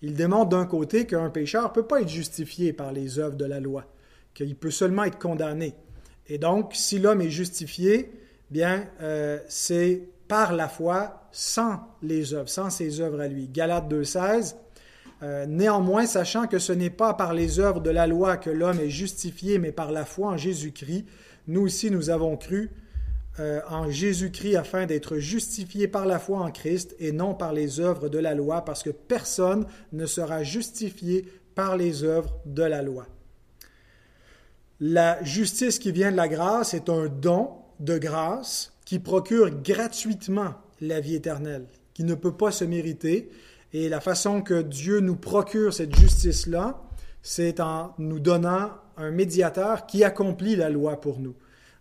Il 0.03 0.15
démontre 0.15 0.51
d'un 0.51 0.67
côté 0.67 1.07
qu'un 1.07 1.31
pécheur 1.31 1.65
ne 1.65 1.69
peut 1.69 1.87
pas 1.87 2.03
être 2.03 2.09
justifié 2.09 2.73
par 2.73 2.93
les 2.93 3.19
œuvres 3.19 3.37
de 3.37 3.45
la 3.45 3.61
loi, 3.61 3.87
qu'il 4.35 4.57
peut 4.57 4.71
seulement 4.71 5.05
être 5.05 5.19
condamné. 5.19 5.75
Et 6.29 6.39
donc, 6.39 6.73
si 6.75 6.99
l'homme 6.99 7.21
est 7.21 7.31
justifié, 7.31 8.13
bien, 8.51 8.87
euh, 9.01 9.39
c'est 9.49 10.03
par 10.27 10.53
la 10.53 10.69
foi 10.69 11.29
sans 11.31 11.81
les 12.03 12.35
œuvres, 12.35 12.49
sans 12.49 12.69
ses 12.69 13.01
œuvres 13.01 13.21
à 13.21 13.29
lui. 13.29 13.49
Galates 13.49 13.89
2.16, 13.89 14.57
euh, 15.23 15.47
néanmoins, 15.47 16.07
sachant 16.07 16.49
que 16.49 16.59
ce 16.59 16.73
n'est 16.73 16.91
pas 16.91 17.15
par 17.15 17.33
les 17.33 17.61
œuvres 17.61 17.81
de 17.81 17.91
la 17.91 18.09
loi 18.09 18.37
que 18.37 18.51
l'homme 18.51 18.81
est 18.81 18.91
justifié, 18.91 19.59
mais 19.59 19.71
par 19.71 19.93
la 19.93 20.05
foi 20.05 20.31
en 20.31 20.37
Jésus-Christ, 20.37 21.07
nous 21.47 21.63
aussi 21.63 21.91
nous 21.91 22.11
avons 22.11 22.37
cru 22.37 22.71
euh, 23.41 23.61
en 23.69 23.91
Jésus-Christ 23.91 24.57
afin 24.57 24.85
d'être 24.85 25.17
justifiés 25.17 25.89
par 25.89 26.05
la 26.05 26.19
foi 26.19 26.41
en 26.41 26.51
Christ 26.51 26.95
et 26.99 27.13
non 27.13 27.35
par 27.35 27.53
les 27.53 27.81
œuvres 27.81 28.09
de 28.09 28.19
la 28.19 28.35
loi, 28.35 28.65
parce 28.65 28.83
que 28.83 28.91
personne 28.91 29.67
ne 29.93 30.05
sera 30.05 30.43
justifié 30.43 31.25
par 31.55 31.77
les 31.77 32.05
œuvres 32.05 32.35
de 32.45 32.63
la 32.63 32.83
loi. 32.83 33.07
La 34.81 35.23
justice 35.23 35.79
qui 35.79 35.93
vient 35.93 36.11
de 36.11 36.17
la 36.17 36.29
grâce 36.29 36.75
est 36.75 36.89
un 36.89 37.07
don 37.07 37.51
de 37.81 37.99
grâce 37.99 38.73
qui 38.85 38.99
procure 38.99 39.51
gratuitement 39.63 40.55
la 40.81 41.01
vie 41.01 41.15
éternelle, 41.15 41.67
qui 41.95 42.05
ne 42.05 42.15
peut 42.15 42.37
pas 42.37 42.51
se 42.51 42.65
mériter. 42.65 43.31
Et 43.73 43.89
la 43.89 44.01
façon 44.01 44.43
que 44.43 44.61
Dieu 44.61 45.01
nous 45.01 45.17
procure 45.17 45.73
cette 45.73 45.95
justice-là, 45.97 46.83
c'est 47.23 47.61
en 47.61 47.95
nous 47.99 48.21
donnant 48.21 48.73
un 48.97 49.11
médiateur 49.11 49.87
qui 49.87 50.05
accomplit 50.05 50.57
la 50.57 50.69
loi 50.69 51.01
pour 51.01 51.21
nous. 51.21 51.35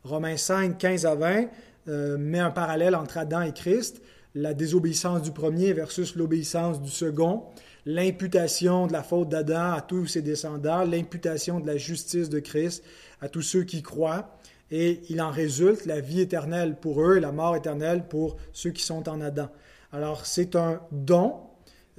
Romains 0.03 0.37
5, 0.37 0.77
15 0.77 1.05
à 1.05 1.15
20 1.15 1.45
euh, 1.87 2.17
met 2.17 2.39
un 2.39 2.51
parallèle 2.51 2.95
entre 2.95 3.17
Adam 3.17 3.41
et 3.41 3.53
Christ, 3.53 4.01
la 4.33 4.53
désobéissance 4.53 5.21
du 5.21 5.31
premier 5.31 5.73
versus 5.73 6.15
l'obéissance 6.15 6.81
du 6.81 6.89
second, 6.89 7.43
l'imputation 7.85 8.87
de 8.87 8.93
la 8.93 9.03
faute 9.03 9.29
d'Adam 9.29 9.73
à 9.73 9.81
tous 9.81 10.07
ses 10.07 10.21
descendants, 10.21 10.83
l'imputation 10.83 11.59
de 11.59 11.67
la 11.67 11.77
justice 11.77 12.29
de 12.29 12.39
Christ 12.39 12.83
à 13.19 13.29
tous 13.29 13.41
ceux 13.41 13.63
qui 13.63 13.81
croient, 13.81 14.37
et 14.71 15.01
il 15.09 15.21
en 15.21 15.31
résulte 15.31 15.85
la 15.85 15.99
vie 15.99 16.21
éternelle 16.21 16.77
pour 16.79 17.03
eux 17.03 17.17
et 17.17 17.19
la 17.19 17.31
mort 17.31 17.55
éternelle 17.55 18.07
pour 18.07 18.37
ceux 18.53 18.71
qui 18.71 18.83
sont 18.83 19.07
en 19.09 19.21
Adam. 19.21 19.49
Alors 19.91 20.25
c'est 20.25 20.55
un 20.55 20.81
don. 20.91 21.35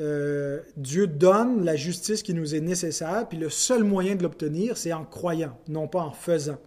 Euh, 0.01 0.61
Dieu 0.77 1.07
donne 1.07 1.65
la 1.65 1.77
justice 1.77 2.23
qui 2.23 2.35
nous 2.35 2.55
est 2.55 2.61
nécessaire, 2.61 3.29
puis 3.29 3.39
le 3.39 3.51
seul 3.51 3.85
moyen 3.85 4.15
de 4.15 4.23
l'obtenir, 4.23 4.77
c'est 4.77 4.93
en 4.93 5.05
croyant, 5.05 5.57
non 5.69 5.87
pas 5.87 6.01
en 6.01 6.13
faisant. 6.13 6.59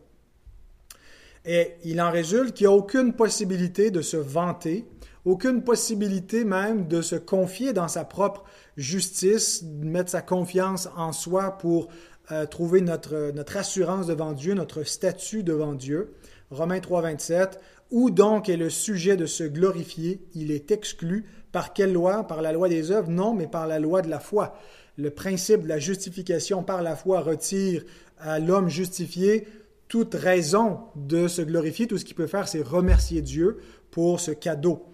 Et 1.45 1.73
il 1.83 2.01
en 2.01 2.09
résulte 2.09 2.53
qu'il 2.53 2.67
n'y 2.67 2.73
a 2.73 2.75
aucune 2.75 3.13
possibilité 3.13 3.91
de 3.91 4.01
se 4.01 4.17
vanter, 4.17 4.85
aucune 5.25 5.63
possibilité 5.63 6.43
même 6.43 6.87
de 6.87 7.01
se 7.01 7.15
confier 7.15 7.73
dans 7.73 7.87
sa 7.87 8.03
propre 8.03 8.43
justice, 8.77 9.63
de 9.63 9.85
mettre 9.85 10.09
sa 10.09 10.21
confiance 10.21 10.89
en 10.97 11.11
soi 11.11 11.57
pour 11.57 11.87
euh, 12.31 12.45
trouver 12.47 12.81
notre, 12.81 13.31
notre 13.31 13.57
assurance 13.57 14.07
devant 14.07 14.33
Dieu, 14.33 14.55
notre 14.55 14.83
statut 14.83 15.43
devant 15.43 15.73
Dieu. 15.73 16.15
Romains 16.49 16.79
3, 16.79 17.01
27. 17.01 17.59
Où 17.91 18.09
donc 18.09 18.49
est 18.49 18.57
le 18.57 18.71
sujet 18.71 19.15
de 19.15 19.27
se 19.27 19.43
glorifier? 19.43 20.21
Il 20.33 20.51
est 20.51 20.71
exclu. 20.71 21.25
Par 21.51 21.73
quelle 21.73 21.93
loi? 21.93 22.25
Par 22.25 22.41
la 22.41 22.51
loi 22.51 22.67
des 22.67 22.91
œuvres? 22.91 23.11
Non, 23.11 23.35
mais 23.35 23.47
par 23.47 23.67
la 23.67 23.79
loi 23.79 24.01
de 24.01 24.09
la 24.09 24.19
foi. 24.19 24.57
Le 24.97 25.11
principe 25.11 25.61
de 25.61 25.67
la 25.67 25.77
justification 25.77 26.63
par 26.63 26.81
la 26.81 26.95
foi 26.95 27.19
retire 27.21 27.83
à 28.17 28.39
l'homme 28.39 28.69
justifié 28.69 29.47
toute 29.87 30.15
raison 30.15 30.79
de 30.95 31.27
se 31.27 31.41
glorifier. 31.41 31.87
Tout 31.87 31.97
ce 31.97 32.05
qu'il 32.05 32.15
peut 32.15 32.27
faire, 32.27 32.47
c'est 32.47 32.61
remercier 32.61 33.21
Dieu 33.21 33.59
pour 33.91 34.19
ce 34.19 34.31
cadeau. 34.31 34.85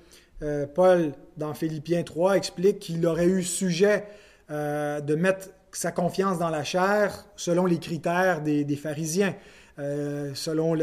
Euh, 0.43 0.65
Paul, 0.65 1.13
dans 1.37 1.53
Philippiens 1.53 2.03
3, 2.03 2.37
explique 2.37 2.79
qu'il 2.79 3.05
aurait 3.05 3.27
eu 3.27 3.43
sujet 3.43 4.05
euh, 4.49 4.99
de 4.99 5.15
mettre 5.15 5.49
sa 5.71 5.91
confiance 5.91 6.39
dans 6.39 6.49
la 6.49 6.63
chair 6.63 7.25
selon 7.35 7.65
les 7.65 7.79
critères 7.79 8.41
des, 8.41 8.75
pharisiens, 8.75 9.35
euh, 9.79 10.31
selon 10.33 10.75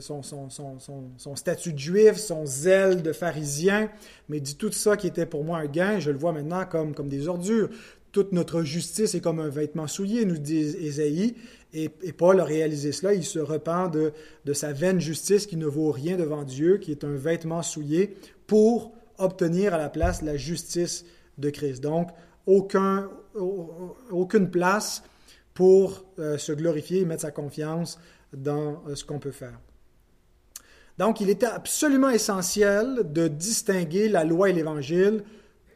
son, 0.00 1.36
statut 1.36 1.72
de 1.72 1.78
juif, 1.78 2.16
son 2.16 2.46
zèle 2.46 3.02
de 3.02 3.12
pharisien, 3.12 3.88
mais 4.28 4.40
dit 4.40 4.56
tout 4.56 4.70
ça 4.70 4.96
qui 4.96 5.06
était 5.06 5.26
pour 5.26 5.42
moi 5.42 5.58
un 5.58 5.66
gain, 5.66 5.98
je 5.98 6.10
le 6.10 6.18
vois 6.18 6.32
maintenant 6.32 6.64
comme, 6.66 6.94
comme 6.94 7.08
des 7.08 7.28
ordures. 7.28 7.68
Toute 8.12 8.32
notre 8.32 8.62
justice 8.62 9.14
est 9.14 9.20
comme 9.20 9.40
un 9.40 9.48
vêtement 9.48 9.86
souillé, 9.86 10.26
nous 10.26 10.36
dit 10.36 10.76
Ésaïe, 10.78 11.34
et, 11.74 11.88
Paul 12.12 12.40
a 12.40 12.44
réalisé 12.44 12.92
cela, 12.92 13.14
il 13.14 13.24
se 13.24 13.38
repent 13.38 13.90
de, 13.90 14.52
sa 14.52 14.72
vaine 14.72 15.00
justice 15.00 15.46
qui 15.46 15.56
ne 15.56 15.66
vaut 15.66 15.90
rien 15.90 16.16
devant 16.16 16.42
Dieu, 16.42 16.78
qui 16.78 16.90
est 16.90 17.04
un 17.04 17.14
vêtement 17.14 17.62
souillé, 17.62 18.16
pour 18.46 18.92
obtenir 19.18 19.72
à 19.74 19.78
la 19.78 19.88
place 19.88 20.22
la 20.22 20.36
justice 20.36 21.04
de 21.38 21.50
Christ. 21.50 21.82
Donc, 21.82 22.10
aucun, 22.46 23.08
aucune 24.10 24.50
place 24.50 25.02
pour 25.54 26.04
euh, 26.18 26.38
se 26.38 26.52
glorifier 26.52 27.00
et 27.00 27.04
mettre 27.04 27.22
sa 27.22 27.30
confiance 27.30 27.98
dans 28.32 28.82
euh, 28.88 28.94
ce 28.94 29.04
qu'on 29.04 29.18
peut 29.18 29.32
faire. 29.32 29.58
Donc, 30.98 31.20
il 31.20 31.30
était 31.30 31.46
absolument 31.46 32.10
essentiel 32.10 33.00
de 33.12 33.28
distinguer 33.28 34.08
la 34.08 34.24
loi 34.24 34.50
et 34.50 34.52
l'Évangile 34.52 35.24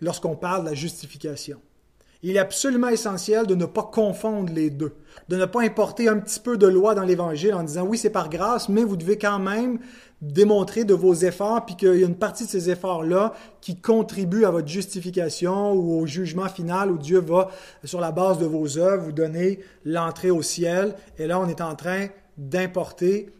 lorsqu'on 0.01 0.37
parle 0.37 0.65
de 0.65 0.71
la 0.71 0.75
justification. 0.75 1.61
Il 2.23 2.37
est 2.37 2.41
absolument 2.41 2.89
essentiel 2.89 3.47
de 3.47 3.55
ne 3.55 3.67
pas 3.67 3.83
confondre 3.83 4.53
les 4.53 4.71
deux, 4.71 4.95
de 5.29 5.37
ne 5.37 5.45
pas 5.45 5.63
importer 5.63 6.09
un 6.09 6.19
petit 6.19 6.41
peu 6.41 6.57
de 6.57 6.67
loi 6.67 6.95
dans 6.95 7.05
l'Évangile 7.05 7.55
en 7.55 7.63
disant 7.63 7.85
oui, 7.85 7.99
c'est 7.99 8.11
par 8.11 8.31
grâce, 8.31 8.69
mais 8.69 8.85
vous 8.85 8.97
devez 8.97 9.19
quand 9.19 9.39
même 9.39 9.79
démontrer 10.23 10.85
de 10.85 10.95
vos 10.95 11.15
efforts, 11.15 11.67
puis 11.67 11.77
qu'il 11.77 11.97
y 11.97 12.03
a 12.03 12.07
une 12.07 12.17
partie 12.17 12.45
de 12.45 12.49
ces 12.49 12.71
efforts-là 12.71 13.35
qui 13.61 13.77
contribue 13.77 14.45
à 14.45 14.51
votre 14.51 14.69
justification 14.69 15.73
ou 15.73 16.01
au 16.01 16.07
jugement 16.07 16.49
final 16.49 16.91
où 16.91 16.99
Dieu 16.99 17.21
va, 17.21 17.51
sur 17.85 18.01
la 18.01 18.13
base 18.13 18.39
de 18.39 18.47
vos 18.47 18.79
œuvres, 18.79 19.05
vous 19.05 19.13
donner 19.13 19.61
l'entrée 19.85 20.31
au 20.31 20.43
ciel. 20.43 20.95
Et 21.19 21.27
là, 21.27 21.39
on 21.39 21.49
est 21.49 21.61
en 21.61 21.75
train 21.75 22.07
d'importer 22.39 23.31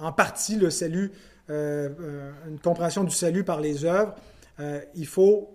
en 0.00 0.12
partie 0.12 0.56
le 0.56 0.70
salut, 0.70 1.12
euh, 1.50 1.88
euh, 2.00 2.32
une 2.48 2.58
compréhension 2.58 3.04
du 3.04 3.14
salut 3.14 3.44
par 3.44 3.60
les 3.60 3.84
œuvres. 3.84 4.14
Euh, 4.58 4.80
il 4.94 5.06
faut 5.06 5.50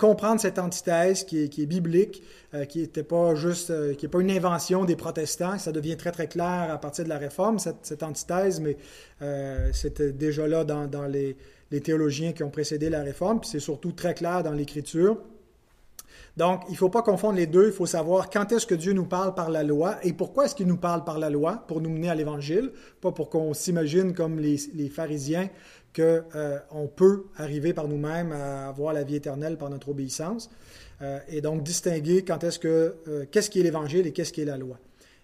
comprendre 0.00 0.40
cette 0.40 0.58
antithèse 0.58 1.24
qui 1.24 1.44
est, 1.44 1.66
biblique, 1.66 2.22
euh, 2.54 2.64
qui 2.64 2.80
n'était 2.80 3.02
pas 3.02 3.34
juste, 3.34 3.70
euh, 3.70 3.94
qui 3.94 4.06
n'est 4.06 4.10
pas 4.10 4.20
une 4.20 4.30
invention 4.30 4.86
des 4.86 4.96
protestants. 4.96 5.58
Ça 5.58 5.72
devient 5.72 5.98
très 5.98 6.10
très 6.10 6.26
clair 6.26 6.68
à 6.72 6.78
partir 6.78 7.04
de 7.04 7.10
la 7.10 7.18
Réforme, 7.18 7.58
cette, 7.58 8.02
antithèse, 8.02 8.60
mais 8.60 8.78
euh, 9.20 9.68
c'était 9.74 10.10
déjà 10.10 10.48
là 10.48 10.64
dans, 10.64 11.06
les, 11.06 11.36
théologiens 11.84 12.32
qui 12.32 12.42
ont 12.42 12.50
précédé 12.50 12.88
la 12.88 13.02
Réforme, 13.02 13.40
puis 13.40 13.50
c'est 13.50 13.60
surtout 13.60 13.92
très 13.92 14.14
clair 14.14 14.42
dans 14.42 14.52
l'Écriture. 14.52 15.18
Donc, 16.36 16.62
il 16.68 16.72
ne 16.72 16.76
faut 16.76 16.88
pas 16.88 17.02
confondre 17.02 17.36
les 17.36 17.46
deux, 17.46 17.66
il 17.66 17.72
faut 17.72 17.86
savoir 17.86 18.30
quand 18.30 18.52
est-ce 18.52 18.66
que 18.66 18.74
Dieu 18.74 18.92
nous 18.92 19.04
parle 19.04 19.34
par 19.34 19.50
la 19.50 19.62
loi 19.62 19.96
et 20.02 20.12
pourquoi 20.12 20.44
est-ce 20.44 20.54
qu'il 20.54 20.68
nous 20.68 20.76
parle 20.76 21.04
par 21.04 21.18
la 21.18 21.28
loi, 21.28 21.64
pour 21.66 21.80
nous 21.80 21.90
mener 21.90 22.08
à 22.08 22.14
l'Évangile, 22.14 22.70
pas 23.00 23.12
pour 23.12 23.30
qu'on 23.30 23.52
s'imagine 23.52 24.14
comme 24.14 24.38
les, 24.38 24.88
pharisiens 24.88 25.48
qu'on 25.94 26.22
euh, 26.36 26.86
peut 26.94 27.24
arriver 27.36 27.74
par 27.74 27.88
nous-mêmes 27.88 28.32
à 28.32 28.68
avoir 28.68 28.92
la 28.92 29.02
vie 29.02 29.16
éternelle 29.16 29.56
par 29.56 29.70
notre 29.70 29.88
obéissance. 29.88 30.50
Euh, 31.02 31.18
et 31.28 31.40
donc 31.40 31.62
distinguer 31.62 32.24
quand 32.24 32.44
est-ce 32.44 32.60
euh, 32.66 33.24
qu'est-ce 33.30 33.48
qui 33.48 33.60
est 33.60 33.62
l'Évangile 33.62 34.06
et 34.06 34.12
qu'est-ce 34.12 34.32
qui 34.32 34.42
est 34.42 34.46
la 34.46 34.58
loi. 34.58 34.78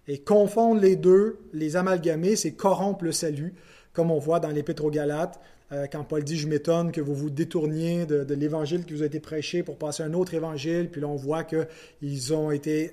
Et 0.08 0.18
confondre 0.18 0.80
les 0.80 0.96
deux, 0.96 1.38
les 1.52 1.76
amalgamer, 1.76 2.36
c'est 2.36 2.52
corrompre 2.52 3.04
le 3.04 3.12
salut, 3.12 3.54
comme 3.92 4.10
on 4.10 4.18
voit 4.18 4.40
dans 4.40 4.50
l'Épître 4.50 4.84
aux 4.84 4.90
Galates, 4.90 5.40
quand 5.70 6.04
Paul 6.04 6.22
dit 6.22 6.36
Je 6.36 6.48
m'étonne 6.48 6.92
que 6.92 7.00
vous 7.00 7.14
vous 7.14 7.30
détourniez 7.30 8.06
de, 8.06 8.34
l'Évangile 8.34 8.84
qui 8.84 8.94
vous 8.94 9.02
a 9.02 9.06
été 9.06 9.20
prêché 9.20 9.62
pour 9.62 9.76
passer 9.76 10.02
un 10.02 10.14
autre 10.14 10.34
Évangile. 10.34 10.88
Puis 10.90 11.00
là, 11.00 11.08
on 11.08 11.16
voit 11.16 11.44
qu'ils 11.44 12.34
ont 12.34 12.50
été 12.50 12.92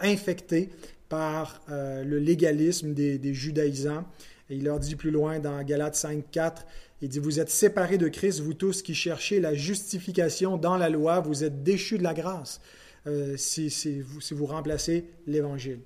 infectés 0.00 0.70
par 1.08 1.62
le 1.68 2.18
légalisme 2.18 2.92
des, 2.92 3.18
des 3.18 3.34
judaïsants. 3.34 4.04
Il 4.50 4.64
leur 4.64 4.80
dit 4.80 4.96
plus 4.96 5.10
loin 5.10 5.38
dans 5.38 5.62
Galates 5.62 5.94
5, 5.94 6.24
4 6.30 6.64
il 7.00 7.08
dit, 7.08 7.18
vous 7.18 7.38
êtes 7.38 7.50
séparés 7.50 7.98
de 7.98 8.08
Christ, 8.08 8.40
vous 8.40 8.54
tous 8.54 8.82
qui 8.82 8.94
cherchez 8.94 9.40
la 9.40 9.54
justification 9.54 10.56
dans 10.56 10.76
la 10.76 10.88
loi, 10.88 11.20
vous 11.20 11.44
êtes 11.44 11.62
déchus 11.62 11.98
de 11.98 12.02
la 12.02 12.14
grâce 12.14 12.60
euh, 13.06 13.36
si, 13.36 14.00
vous, 14.00 14.20
si 14.20 14.34
vous 14.34 14.46
remplacez 14.46 15.08
l'Évangile. 15.26 15.80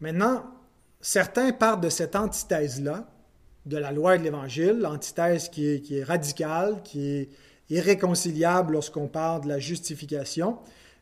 Maintenant, 0.00 0.44
certains 1.00 1.52
partent 1.52 1.82
de 1.82 1.90
cette 1.90 2.16
antithèse-là, 2.16 3.06
de 3.66 3.76
la 3.76 3.92
loi 3.92 4.16
et 4.16 4.18
de 4.18 4.24
l'Évangile, 4.24 4.78
l'antithèse 4.80 5.48
qui 5.48 5.66
est, 5.66 6.04
radicale, 6.04 6.80
qui 6.84 7.08
est 7.08 7.28
irréconciliable 7.70 8.74
lorsqu'on 8.74 9.08
parle 9.08 9.42
de 9.42 9.48
la 9.48 9.58
justification, 9.58 10.58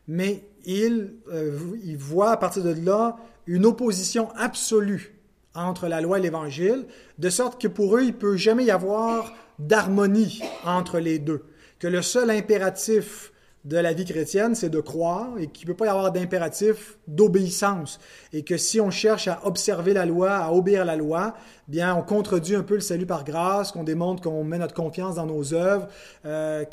mais 0.07 0.43
ils, 0.65 1.13
euh, 1.31 1.57
ils 1.83 1.97
voient 1.97 2.31
à 2.31 2.37
partir 2.37 2.63
de 2.63 2.73
là 2.85 3.17
une 3.47 3.65
opposition 3.65 4.29
absolue 4.35 5.13
entre 5.55 5.87
la 5.87 6.01
loi 6.01 6.19
et 6.19 6.21
l'Évangile, 6.21 6.85
de 7.19 7.29
sorte 7.29 7.61
que 7.61 7.67
pour 7.67 7.97
eux, 7.97 8.01
il 8.01 8.07
ne 8.07 8.11
peut 8.11 8.37
jamais 8.37 8.65
y 8.65 8.71
avoir 8.71 9.33
d'harmonie 9.59 10.41
entre 10.65 10.99
les 10.99 11.19
deux. 11.19 11.43
Que 11.79 11.87
le 11.87 12.01
seul 12.01 12.29
impératif 12.31 13.32
de 13.65 13.77
la 13.77 13.93
vie 13.93 14.03
chrétienne, 14.03 14.55
c'est 14.55 14.69
de 14.69 14.81
croire 14.81 15.37
et 15.37 15.47
qu'il 15.47 15.67
ne 15.67 15.73
peut 15.73 15.77
pas 15.77 15.85
y 15.85 15.89
avoir 15.89 16.11
d'impératif 16.11 16.97
d'obéissance. 17.07 17.99
Et 18.33 18.43
que 18.43 18.57
si 18.57 18.81
on 18.81 18.91
cherche 18.91 19.27
à 19.27 19.39
observer 19.45 19.93
la 19.93 20.05
loi, 20.05 20.31
à 20.31 20.51
obéir 20.51 20.81
à 20.81 20.85
la 20.85 20.97
loi, 20.97 21.33
bien, 21.69 21.95
on 21.95 22.01
contredit 22.01 22.55
un 22.55 22.63
peu 22.63 22.75
le 22.75 22.81
salut 22.81 23.05
par 23.05 23.23
grâce, 23.23 23.71
qu'on 23.71 23.83
démontre 23.83 24.21
qu'on 24.21 24.43
met 24.43 24.57
notre 24.57 24.73
confiance 24.73 25.15
dans 25.15 25.25
nos 25.25 25.53
œuvres, 25.53 25.87
euh, 26.25 26.65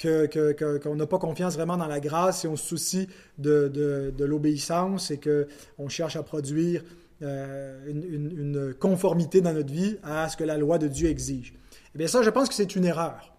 qu'on 0.83 0.97
n'a 0.97 1.07
pas 1.07 1.19
confiance 1.19 1.55
vraiment 1.55 1.77
dans 1.77 1.87
la 1.87 2.01
grâce 2.01 2.45
et 2.45 2.49
on 2.49 2.57
se 2.57 2.67
soucie 2.67 3.09
de, 3.39 3.69
de, 3.69 4.13
de 4.17 4.25
l'obéissance 4.25 5.13
et 5.13 5.21
qu'on 5.21 5.89
cherche 5.89 6.17
à 6.17 6.25
produire 6.25 6.83
une, 7.23 8.75
conformité 8.79 9.41
dans 9.41 9.53
notre 9.53 9.73
vie 9.73 9.99
à 10.03 10.29
ce 10.29 10.37
que 10.37 10.45
la 10.45 10.57
loi 10.57 10.79
de 10.79 10.89
Dieu 10.89 11.09
exige. 11.09 11.55
Eh 11.95 11.99
bien 11.99 12.07
ça, 12.07 12.23
je 12.23 12.31
pense 12.31 12.49
que 12.49 12.55
c'est 12.55 12.77
une 12.77 12.85
erreur. 12.85 13.35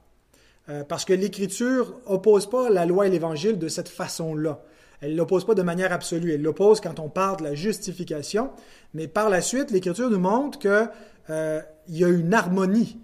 Parce 0.88 1.06
que 1.06 1.14
l'Écriture 1.14 2.00
oppose 2.06 2.50
pas 2.50 2.70
la 2.70 2.86
loi 2.86 3.08
et 3.08 3.10
l'Évangile 3.10 3.58
de 3.58 3.68
cette 3.68 3.90
façon-là. 3.90 4.62
Elle 5.02 5.16
l'oppose 5.16 5.46
pas 5.46 5.56
de 5.56 5.64
manière 5.64 5.92
absolue. 5.92 6.34
Elle 6.34 6.44
l'oppose 6.44 6.80
quand 6.80 7.00
on 7.00 7.10
parle 7.10 7.38
de 7.40 7.44
la 7.44 7.56
justification. 7.56 8.52
Mais 8.94 9.08
par 9.08 9.30
la 9.30 9.42
suite, 9.42 9.72
l'Écriture 9.72 10.10
nous 10.10 10.20
montre 10.20 10.60
qu'il 10.60 10.90
euh, 11.32 11.62
y 11.90 12.04
a 12.04 12.08
une 12.08 12.34
harmonie 12.34 13.00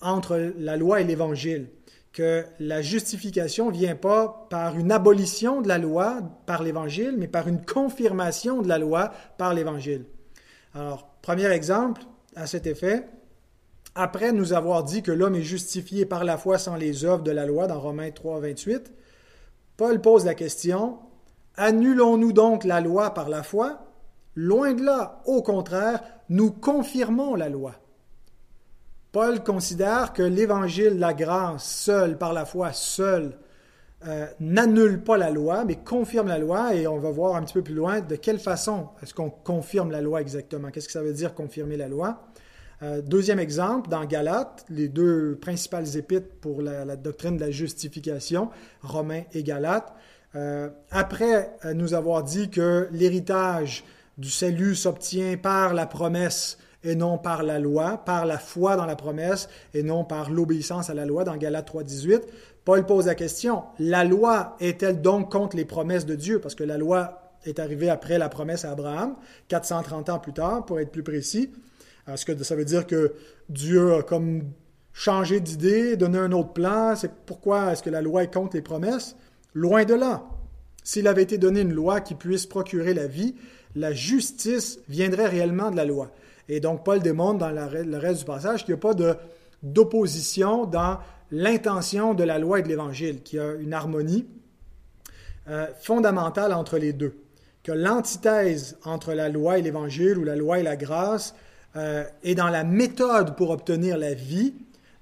entre 0.00 0.52
la 0.58 0.76
loi 0.76 1.02
et 1.02 1.04
l'Évangile. 1.04 1.68
Que 2.12 2.44
la 2.58 2.82
justification 2.82 3.70
ne 3.70 3.76
vient 3.76 3.96
pas 3.96 4.46
par 4.50 4.78
une 4.78 4.92
abolition 4.92 5.60
de 5.62 5.68
la 5.68 5.78
loi 5.78 6.20
par 6.46 6.62
l'Évangile, 6.62 7.14
mais 7.18 7.28
par 7.28 7.48
une 7.48 7.64
confirmation 7.64 8.62
de 8.62 8.68
la 8.68 8.78
loi 8.78 9.12
par 9.38 9.54
l'Évangile. 9.54 10.04
Alors, 10.74 11.08
premier 11.20 11.50
exemple 11.50 12.02
à 12.34 12.46
cet 12.46 12.66
effet, 12.66 13.06
après 13.94 14.32
nous 14.32 14.52
avoir 14.52 14.84
dit 14.84 15.02
que 15.02 15.12
l'homme 15.12 15.34
est 15.34 15.42
justifié 15.42 16.06
par 16.06 16.24
la 16.24 16.38
foi 16.38 16.58
sans 16.58 16.76
les 16.76 17.04
œuvres 17.04 17.22
de 17.22 17.30
la 17.30 17.46
loi 17.46 17.66
dans 17.66 17.80
Romains 17.80 18.10
3, 18.10 18.40
28, 18.40 18.92
Paul 19.76 20.00
pose 20.00 20.24
la 20.24 20.34
question, 20.34 20.98
Annulons-nous 21.56 22.32
donc 22.32 22.64
la 22.64 22.80
loi 22.80 23.12
par 23.12 23.28
la 23.28 23.42
foi? 23.42 23.84
Loin 24.34 24.72
de 24.72 24.82
là, 24.82 25.20
au 25.26 25.42
contraire, 25.42 26.02
nous 26.30 26.50
confirmons 26.50 27.34
la 27.34 27.50
loi. 27.50 27.74
Paul 29.12 29.42
considère 29.42 30.14
que 30.14 30.22
l'évangile, 30.22 30.98
la 30.98 31.12
grâce, 31.12 31.64
seul, 31.64 32.16
par 32.16 32.32
la 32.32 32.46
foi, 32.46 32.72
seul, 32.72 33.36
euh, 34.06 34.26
n'annule 34.40 35.04
pas 35.04 35.18
la 35.18 35.30
loi, 35.30 35.66
mais 35.66 35.76
confirme 35.76 36.28
la 36.28 36.38
loi, 36.38 36.74
et 36.74 36.86
on 36.86 36.98
va 36.98 37.10
voir 37.10 37.36
un 37.36 37.42
petit 37.42 37.52
peu 37.52 37.62
plus 37.62 37.74
loin 37.74 38.00
de 38.00 38.16
quelle 38.16 38.38
façon 38.38 38.88
est-ce 39.02 39.12
qu'on 39.12 39.28
confirme 39.28 39.90
la 39.90 40.00
loi 40.00 40.22
exactement. 40.22 40.70
Qu'est-ce 40.70 40.86
que 40.86 40.92
ça 40.92 41.02
veut 41.02 41.12
dire 41.12 41.34
confirmer 41.34 41.76
la 41.76 41.88
loi? 41.88 42.26
Euh, 42.82 43.00
deuxième 43.00 43.38
exemple, 43.38 43.88
dans 43.88 44.04
Galates, 44.04 44.64
les 44.68 44.88
deux 44.88 45.38
principales 45.40 45.96
épîtres 45.96 46.34
pour 46.40 46.62
la, 46.62 46.96
doctrine 46.96 47.36
de 47.36 47.40
la 47.40 47.50
justification, 47.50 48.50
Romains 48.82 49.22
et 49.32 49.44
Galates, 49.44 49.92
euh, 50.34 50.68
après 50.90 51.54
euh, 51.64 51.74
nous 51.74 51.94
avoir 51.94 52.24
dit 52.24 52.50
que 52.50 52.88
l'héritage 52.90 53.84
du 54.18 54.30
salut 54.30 54.74
s'obtient 54.74 55.36
par 55.36 55.74
la 55.74 55.86
promesse 55.86 56.58
et 56.82 56.96
non 56.96 57.18
par 57.18 57.44
la 57.44 57.60
loi, 57.60 57.98
par 57.98 58.26
la 58.26 58.38
foi 58.38 58.74
dans 58.74 58.86
la 58.86 58.96
promesse 58.96 59.48
et 59.74 59.84
non 59.84 60.04
par 60.04 60.30
l'obéissance 60.30 60.90
à 60.90 60.94
la 60.94 61.06
loi 61.06 61.22
dans 61.22 61.36
Galates 61.36 61.72
3.18, 61.72 62.22
Paul 62.64 62.84
pose 62.84 63.06
la 63.06 63.14
question, 63.14 63.62
la 63.78 64.02
loi 64.04 64.56
est-elle 64.58 65.00
donc 65.00 65.30
contre 65.30 65.56
les 65.56 65.64
promesses 65.64 66.06
de 66.06 66.16
Dieu? 66.16 66.40
Parce 66.40 66.56
que 66.56 66.64
la 66.64 66.78
loi 66.78 67.30
est 67.44 67.60
arrivée 67.60 67.90
après 67.90 68.18
la 68.18 68.28
promesse 68.28 68.64
à 68.64 68.72
Abraham, 68.72 69.14
430 69.48 70.08
ans 70.10 70.18
plus 70.18 70.32
tard, 70.32 70.64
pour 70.64 70.80
être 70.80 70.90
plus 70.90 71.02
précis. 71.02 71.50
Est-ce 72.08 72.26
que 72.26 72.42
ça 72.42 72.56
veut 72.56 72.64
dire 72.64 72.86
que 72.86 73.14
Dieu 73.48 73.94
a 73.94 74.02
comme 74.02 74.42
changé 74.92 75.40
d'idée, 75.40 75.96
donné 75.96 76.18
un 76.18 76.32
autre 76.32 76.52
plan? 76.52 76.96
C'est 76.96 77.12
pourquoi 77.26 77.72
est-ce 77.72 77.82
que 77.82 77.90
la 77.90 78.02
loi 78.02 78.24
est 78.24 78.32
contre 78.32 78.56
les 78.56 78.62
promesses? 78.62 79.16
Loin 79.54 79.84
de 79.84 79.94
là. 79.94 80.24
S'il 80.82 81.06
avait 81.06 81.22
été 81.22 81.38
donné 81.38 81.60
une 81.60 81.72
loi 81.72 82.00
qui 82.00 82.14
puisse 82.14 82.46
procurer 82.46 82.92
la 82.92 83.06
vie, 83.06 83.36
la 83.76 83.92
justice 83.92 84.80
viendrait 84.88 85.28
réellement 85.28 85.70
de 85.70 85.76
la 85.76 85.84
loi. 85.84 86.10
Et 86.48 86.60
donc, 86.60 86.84
Paul 86.84 87.00
démontre 87.00 87.38
dans 87.38 87.50
le 87.50 87.96
reste 87.98 88.20
du 88.20 88.24
passage 88.24 88.64
qu'il 88.64 88.74
n'y 88.74 88.80
a 88.80 88.82
pas 88.82 88.94
d'opposition 89.62 90.66
dans 90.66 90.98
l'intention 91.30 92.14
de 92.14 92.24
la 92.24 92.38
loi 92.38 92.58
et 92.58 92.62
de 92.62 92.68
l'Évangile, 92.68 93.22
qu'il 93.22 93.38
y 93.38 93.40
a 93.40 93.54
une 93.54 93.72
harmonie 93.72 94.26
euh, 95.48 95.66
fondamentale 95.80 96.52
entre 96.52 96.78
les 96.78 96.92
deux. 96.92 97.16
Que 97.62 97.72
l'antithèse 97.72 98.76
entre 98.84 99.14
la 99.14 99.28
loi 99.28 99.58
et 99.58 99.62
l'Évangile 99.62 100.18
ou 100.18 100.24
la 100.24 100.36
loi 100.36 100.58
et 100.58 100.62
la 100.62 100.76
grâce 100.76 101.34
euh, 101.76 102.04
est 102.22 102.34
dans 102.34 102.48
la 102.48 102.64
méthode 102.64 103.36
pour 103.36 103.50
obtenir 103.50 103.96
la 103.96 104.14
vie, 104.14 104.54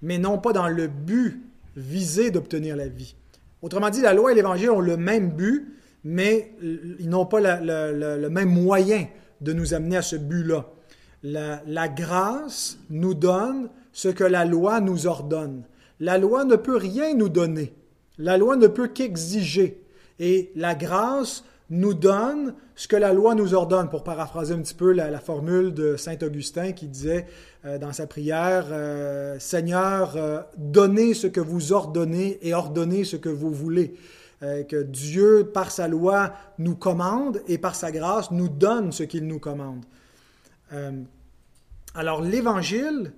mais 0.03 0.19
non 0.19 0.39
pas 0.39 0.53
dans 0.53 0.69
le 0.69 0.87
but 0.87 1.43
visé 1.77 2.31
d'obtenir 2.31 2.77
la 2.77 2.89
vie. 2.89 3.15
Autrement 3.63 3.91
dit, 3.91 4.01
la 4.01 4.15
loi 4.15 4.33
et 4.33 4.35
l'Évangile 4.35 4.71
ont 4.71 4.81
le 4.81 4.97
même 4.97 5.31
but, 5.31 5.75
mais 6.05 6.55
ils 6.99 7.09
n'ont 7.09 7.27
pas 7.27 7.41
le, 7.41 8.29
même 8.29 8.51
moyen 8.51 9.07
de 9.41 9.53
nous 9.53 9.75
amener 9.75 9.99
à 9.99 10.03
ce 10.03 10.17
but-là. 10.17 10.67
La, 11.23 11.89
grâce 11.89 12.79
nous 12.89 13.15
donne 13.15 13.69
ce 13.93 14.09
que 14.09 14.25
la 14.25 14.45
loi 14.45 14.81
nous 14.81 15.07
ordonne. 15.07 15.65
La 15.99 16.17
loi 16.17 16.45
ne 16.45 16.57
peut 16.57 16.77
rien 16.77 17.15
nous 17.15 17.29
donner. 17.29 17.75
La 18.17 18.39
loi 18.39 18.57
ne 18.57 18.67
peut 18.67 18.89
qu'exiger. 18.89 19.83
Et 20.19 20.53
la 20.55 20.75
grâce 20.75 21.45
nous 21.71 21.95
donne 21.95 22.55
ce 22.75 22.89
que 22.89 22.97
la 22.97 23.13
loi 23.13 23.35
nous 23.35 23.55
ordonne, 23.55 23.89
pour 23.89 24.03
paraphraser 24.03 24.55
un 24.55 24.61
petit 24.61 24.75
peu 24.75 24.93
la, 24.93 25.21
formule 25.21 25.73
de 25.73 25.97
Saint 25.97 26.19
Augustin 26.23 26.73
qui 26.73 26.89
disait 26.89 27.27
euh, 27.65 27.79
dans 27.79 27.93
sa 27.93 28.07
prière, 28.07 28.67
euh, 28.71 29.39
Seigneur, 29.39 30.17
euh, 30.17 30.41
donnez 30.57 31.15
ce 31.15 31.29
que 31.29 31.41
vous 31.41 31.73
ordonnez 31.73 32.39
et 32.43 32.55
ordonnez 32.55 33.05
ce 33.05 33.17
que 33.17 33.29
vous 33.29 33.53
voulez. 33.53 33.95
que 34.41 34.83
Dieu, 34.83 35.51
par 35.53 35.71
sa 35.71 35.87
loi, 35.87 36.33
nous 36.59 36.75
commande 36.75 37.43
et 37.47 37.59
par 37.59 37.75
sa 37.75 37.93
grâce, 37.93 38.31
nous 38.31 38.49
donne 38.49 38.91
ce 38.91 39.03
qu'il 39.03 39.27
nous 39.27 39.39
commande. 39.39 39.85
alors 41.95 42.23
l'Évangile, 42.23 43.13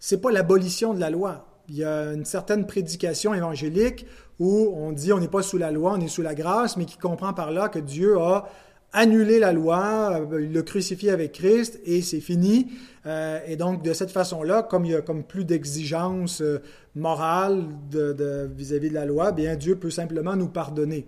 c'est 0.00 0.20
pas 0.20 0.32
l'abolition 0.32 0.94
de 0.94 0.98
la 0.98 1.10
loi. 1.10 1.51
Il 1.68 1.76
y 1.76 1.84
a 1.84 2.12
une 2.12 2.24
certaine 2.24 2.66
prédication 2.66 3.34
évangélique 3.34 4.06
où 4.38 4.72
on 4.76 4.92
dit 4.92 5.12
on 5.12 5.18
n'est 5.18 5.28
pas 5.28 5.42
sous 5.42 5.58
la 5.58 5.70
loi, 5.70 5.94
on 5.96 6.00
est 6.00 6.08
sous 6.08 6.22
la 6.22 6.34
grâce, 6.34 6.76
mais 6.76 6.84
qui 6.84 6.98
comprend 6.98 7.32
par 7.32 7.50
là 7.50 7.68
que 7.68 7.78
Dieu 7.78 8.18
a 8.18 8.48
annulé 8.92 9.38
la 9.38 9.52
loi, 9.52 10.20
euh, 10.20 10.48
l'a 10.52 10.62
crucifié 10.62 11.10
avec 11.10 11.32
Christ 11.32 11.80
et 11.84 12.02
c'est 12.02 12.20
fini. 12.20 12.68
Euh, 13.06 13.40
et 13.46 13.56
donc, 13.56 13.82
de 13.82 13.92
cette 13.92 14.10
façon-là, 14.10 14.62
comme 14.62 14.84
il 14.84 14.92
y 14.92 14.94
a 14.94 15.00
comme 15.00 15.24
plus 15.24 15.44
d'exigence 15.44 16.42
euh, 16.42 16.60
morale 16.94 17.64
vis-à-vis 17.90 18.90
de, 18.90 18.94
la 18.94 19.06
loi, 19.06 19.32
bien 19.32 19.56
Dieu 19.56 19.76
peut 19.76 19.90
simplement 19.90 20.36
nous 20.36 20.48
pardonner. 20.48 21.06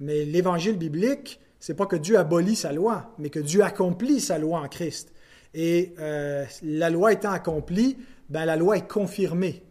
Mais 0.00 0.24
l'évangile 0.24 0.78
biblique, 0.78 1.40
c'est 1.58 1.74
pas 1.74 1.86
que 1.86 1.96
Dieu 1.96 2.18
abolit 2.18 2.56
sa 2.56 2.72
loi, 2.72 3.14
mais 3.18 3.30
que 3.30 3.40
Dieu 3.40 3.62
accomplit 3.62 4.20
sa 4.20 4.38
loi 4.38 4.60
en 4.60 4.68
Christ. 4.68 5.12
Et 5.54 5.94
la 5.96 6.90
loi 6.90 7.12
étant 7.12 7.30
accomplie, 7.30 7.96
ben, 8.28 8.44
la 8.44 8.56
loi 8.56 8.76
est 8.76 8.88
confirmée 8.88 9.63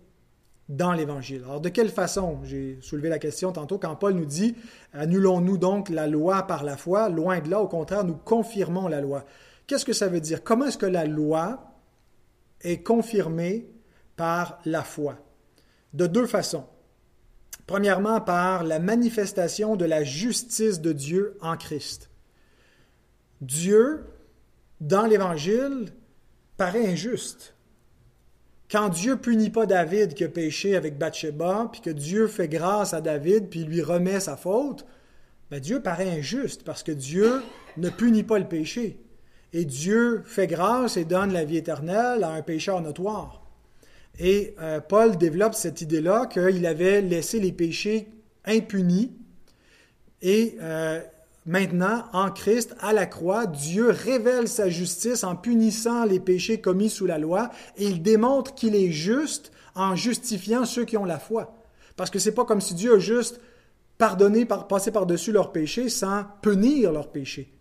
dans 0.77 0.91
l'Évangile. 0.93 1.43
Alors, 1.45 1.62
de 1.62 1.69
quelle 1.69 1.89
façon 1.89 2.39
J'ai 2.43 2.79
soulevé 2.81 3.09
la 3.09 3.19
question 3.19 3.51
tantôt 3.51 3.77
quand 3.77 3.95
Paul 3.95 4.13
nous 4.13 4.25
dit 4.25 4.55
Annulons-nous 4.93 5.57
donc 5.57 5.89
la 5.89 6.07
loi 6.07 6.47
par 6.47 6.63
la 6.63 6.77
foi 6.77 7.09
Loin 7.09 7.39
de 7.39 7.49
là, 7.49 7.62
au 7.62 7.67
contraire, 7.67 8.03
nous 8.03 8.15
confirmons 8.15 8.88
la 8.88 8.99
loi. 8.99 9.23
Qu'est-ce 9.67 9.86
que 9.86 9.93
ça 9.93 10.07
veut 10.07 10.19
dire? 10.19 10.43
Comment 10.43 10.65
est-ce 10.65 10.77
que 10.77 10.86
la 10.86 11.05
loi 11.05 11.63
est 12.62 12.81
confirmée 12.81 13.69
par 14.15 14.59
la 14.65 14.83
foi? 14.83 15.17
De 15.93 16.07
deux 16.07 16.25
façons. 16.25 16.65
Premièrement, 17.67 18.19
par 18.19 18.63
la 18.63 18.79
manifestation 18.79 19.75
de 19.75 19.86
la 19.86 20.03
justice 20.03 20.81
de 20.81 20.91
Dieu 20.91 21.38
en 21.39 21.55
Christ. 21.55 22.09
Dieu, 23.41 24.05
dans 24.81 25.05
l'Évangile, 25.05 25.93
paraît 26.57 26.88
injuste. 26.88 27.55
Quand 28.73 28.89
Dieu 28.89 29.17
punit 29.17 29.51
pas 29.51 29.67
David 29.67 30.15
qui 30.15 30.23
a 30.23 30.29
péché 30.29 30.75
avec 30.75 30.97
Bathsheba, 30.97 31.69
puis 31.71 31.79
que 31.79 31.91
Dieu 31.91 32.25
fait 32.25 32.47
grâce 32.47 32.95
à 32.95 33.01
David, 33.01 33.49
puis 33.49 33.65
lui 33.65 33.83
remet 33.83 34.19
sa 34.19 34.36
faute, 34.36 34.88
ben 35.51 35.59
Dieu 35.59 35.79
paraît 35.79 36.09
injuste 36.09 36.63
parce 36.63 36.81
que 36.81 36.91
Dieu 36.91 37.43
ne 37.77 37.91
punit 37.91 38.23
pas 38.23 38.39
le 38.39 38.47
péché. 38.47 38.97
Et 39.53 39.65
Dieu 39.65 40.23
fait 40.25 40.47
grâce 40.47 40.97
et 40.97 41.05
donne 41.05 41.31
la 41.33 41.45
vie 41.45 41.57
éternelle 41.57 42.23
à 42.23 42.31
un 42.31 42.41
pécheur 42.41 42.81
notoire. 42.81 43.45
Et 44.17 44.55
euh, 44.59 44.79
Paul 44.79 45.19
développe 45.19 45.53
cette 45.53 45.81
idée-là 45.81 46.25
qu'il 46.25 46.65
avait 46.65 47.01
laissé 47.01 47.39
les 47.39 47.51
péchés 47.51 48.07
impunis 48.43 49.12
et 50.23 50.57
euh, 50.62 50.99
Maintenant, 51.45 52.06
en 52.13 52.32
Christ, 52.32 52.73
à 52.79 52.93
la 52.93 53.06
croix, 53.06 53.47
Dieu 53.47 53.89
révèle 53.89 54.47
sa 54.47 54.69
justice 54.69 55.25
en 55.25 55.36
punissant 55.36 56.06
les 56.06 56.21
péchés 56.21 56.62
commis 56.62 56.89
sous 56.89 57.06
la 57.06 57.17
loi 57.17 57.49
et 57.75 57.86
il 57.86 58.01
démontre 58.01 58.56
qu'il 58.56 58.75
est 58.75 58.91
juste 58.91 59.51
en 59.75 59.95
justifiant 59.95 60.65
ceux 60.65 60.86
qui 60.86 60.95
ont 60.95 61.06
la 61.06 61.19
foi. 61.19 61.53
Parce 61.97 62.10
que 62.10 62.19
c'est 62.19 62.34
pas 62.34 62.45
comme 62.45 62.62
si 62.62 62.75
Dieu 62.75 62.95
a 62.95 62.99
juste 62.99 63.41
pardonné, 63.97 64.45
passé 64.45 64.91
par-dessus 64.91 65.34
leurs 65.34 65.51
péchés 65.51 65.89
sans 65.89 66.23
punir 66.41 66.93
leurs 66.93 67.12
péchés. 67.12 67.51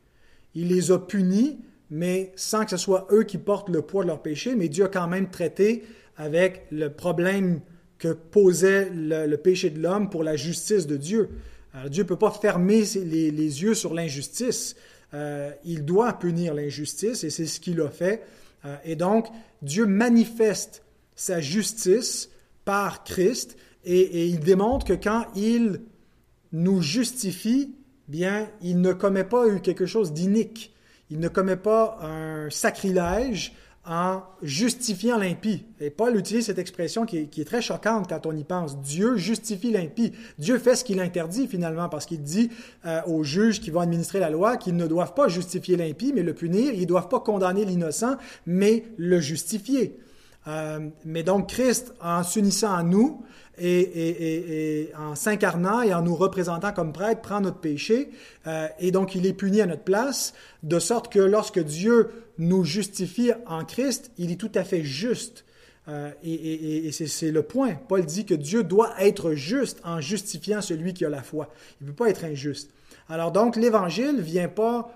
Il 0.54 0.68
les 0.68 0.92
a 0.92 0.98
punis, 0.98 1.58
mais 1.90 2.32
sans 2.36 2.64
que 2.64 2.70
ce 2.70 2.76
soit 2.76 3.08
eux 3.10 3.24
qui 3.24 3.38
portent 3.38 3.68
le 3.68 3.82
poids 3.82 4.04
de 4.04 4.08
leurs 4.08 4.22
péchés, 4.22 4.54
mais 4.54 4.68
Dieu 4.68 4.84
a 4.84 4.88
quand 4.88 5.08
même 5.08 5.28
traité 5.28 5.84
avec 6.16 6.66
le 6.70 6.88
problème 6.88 7.60
que 7.98 8.12
posait 8.12 8.90
le 8.92 9.36
péché 9.36 9.70
de 9.70 9.80
l'homme 9.80 10.08
pour 10.08 10.22
la 10.24 10.36
justice 10.36 10.86
de 10.86 10.96
Dieu. 10.96 11.30
Dieu 11.88 12.02
ne 12.02 12.08
peut 12.08 12.16
pas 12.16 12.30
fermer 12.30 12.84
les, 12.94 13.62
yeux 13.62 13.74
sur 13.74 13.94
l'injustice. 13.94 14.76
Euh, 15.14 15.52
il 15.64 15.84
doit 15.84 16.12
punir 16.14 16.54
l'injustice 16.54 17.24
et 17.24 17.30
c'est 17.30 17.46
ce 17.46 17.60
qu'il 17.60 17.80
a 17.80 17.90
fait. 17.90 18.22
Euh, 18.64 18.76
et 18.84 18.96
donc, 18.96 19.28
Dieu 19.60 19.86
manifeste 19.86 20.82
sa 21.16 21.40
justice 21.40 22.30
par 22.64 23.04
Christ 23.04 23.56
et, 23.84 24.26
il 24.28 24.40
démontre 24.40 24.86
que 24.86 24.92
quand 24.92 25.26
il 25.34 25.80
nous 26.52 26.82
justifie, 26.82 27.74
bien, 28.08 28.48
il 28.62 28.80
ne 28.80 28.92
commet 28.92 29.24
pas 29.24 29.58
quelque 29.58 29.86
chose 29.86 30.12
d'inique. 30.12 30.72
il 31.10 31.18
ne 31.18 31.28
commet 31.28 31.56
pas 31.56 31.98
un 32.00 32.48
sacrilège 32.50 33.54
en 33.84 34.22
justifiant 34.42 35.18
l'impie. 35.18 35.64
Et 35.80 35.90
Paul 35.90 36.16
utilise 36.16 36.46
cette 36.46 36.58
expression 36.58 37.04
qui 37.04 37.18
est, 37.18 37.44
très 37.44 37.60
choquante 37.60 38.08
quand 38.08 38.26
on 38.26 38.36
y 38.36 38.44
pense. 38.44 38.78
Dieu 38.78 39.16
justifie 39.16 39.72
l'impie. 39.72 40.12
Dieu 40.38 40.58
fait 40.58 40.76
ce 40.76 40.84
qu'il 40.84 41.00
interdit 41.00 41.48
finalement 41.48 41.88
parce 41.88 42.06
qu'il 42.06 42.22
dit 42.22 42.50
euh, 42.86 43.00
aux 43.06 43.24
juges 43.24 43.60
qui 43.60 43.70
vont 43.70 43.80
administrer 43.80 44.20
la 44.20 44.30
loi 44.30 44.56
qu'ils 44.56 44.76
ne 44.76 44.86
doivent 44.86 45.14
pas 45.14 45.26
justifier 45.26 45.76
l'impie, 45.76 46.12
mais 46.14 46.22
le 46.22 46.32
punir. 46.32 46.72
Ils 46.74 46.82
ne 46.82 46.86
doivent 46.86 47.08
pas 47.08 47.20
condamner 47.20 47.64
l'innocent, 47.64 48.16
mais 48.46 48.84
le 48.96 49.20
justifier. 49.20 49.98
Euh, 50.46 50.88
mais 51.04 51.22
donc 51.22 51.48
Christ, 51.48 51.94
en 52.00 52.22
s'unissant 52.22 52.74
à 52.74 52.82
nous, 52.82 53.24
et, 53.58 54.90
en 54.98 55.14
s'incarnant 55.14 55.82
et 55.82 55.94
en 55.94 56.02
nous 56.02 56.16
représentant 56.16 56.72
comme 56.72 56.92
prêtre, 56.92 57.20
prend 57.20 57.40
notre 57.40 57.58
péché, 57.58 58.10
euh, 58.46 58.66
et 58.80 58.90
donc 58.90 59.14
il 59.14 59.26
est 59.26 59.34
puni 59.34 59.60
à 59.60 59.66
notre 59.66 59.82
place, 59.82 60.32
de 60.62 60.78
sorte 60.78 61.12
que 61.12 61.20
lorsque 61.20 61.60
Dieu 61.60 62.10
nous 62.38 62.64
justifie 62.64 63.30
en 63.46 63.64
Christ, 63.64 64.10
il 64.18 64.32
est 64.32 64.36
tout 64.36 64.50
à 64.54 64.64
fait 64.64 64.82
juste. 64.82 65.44
Euh, 65.88 66.10
et, 66.22 66.90
c'est 66.92 67.30
le 67.30 67.42
point. 67.42 67.74
Paul 67.88 68.04
dit 68.04 68.24
que 68.24 68.34
Dieu 68.34 68.62
doit 68.62 68.94
être 69.00 69.34
juste 69.34 69.80
en 69.84 70.00
justifiant 70.00 70.60
celui 70.60 70.94
qui 70.94 71.04
a 71.04 71.08
la 71.08 71.22
foi. 71.22 71.50
Il 71.80 71.86
ne 71.86 71.92
peut 71.92 72.04
pas 72.04 72.10
être 72.10 72.24
injuste. 72.24 72.70
Alors 73.08 73.32
donc, 73.32 73.56
l'Évangile 73.56 74.16
ne 74.16 74.22
vient 74.22 74.48
pas 74.48 74.94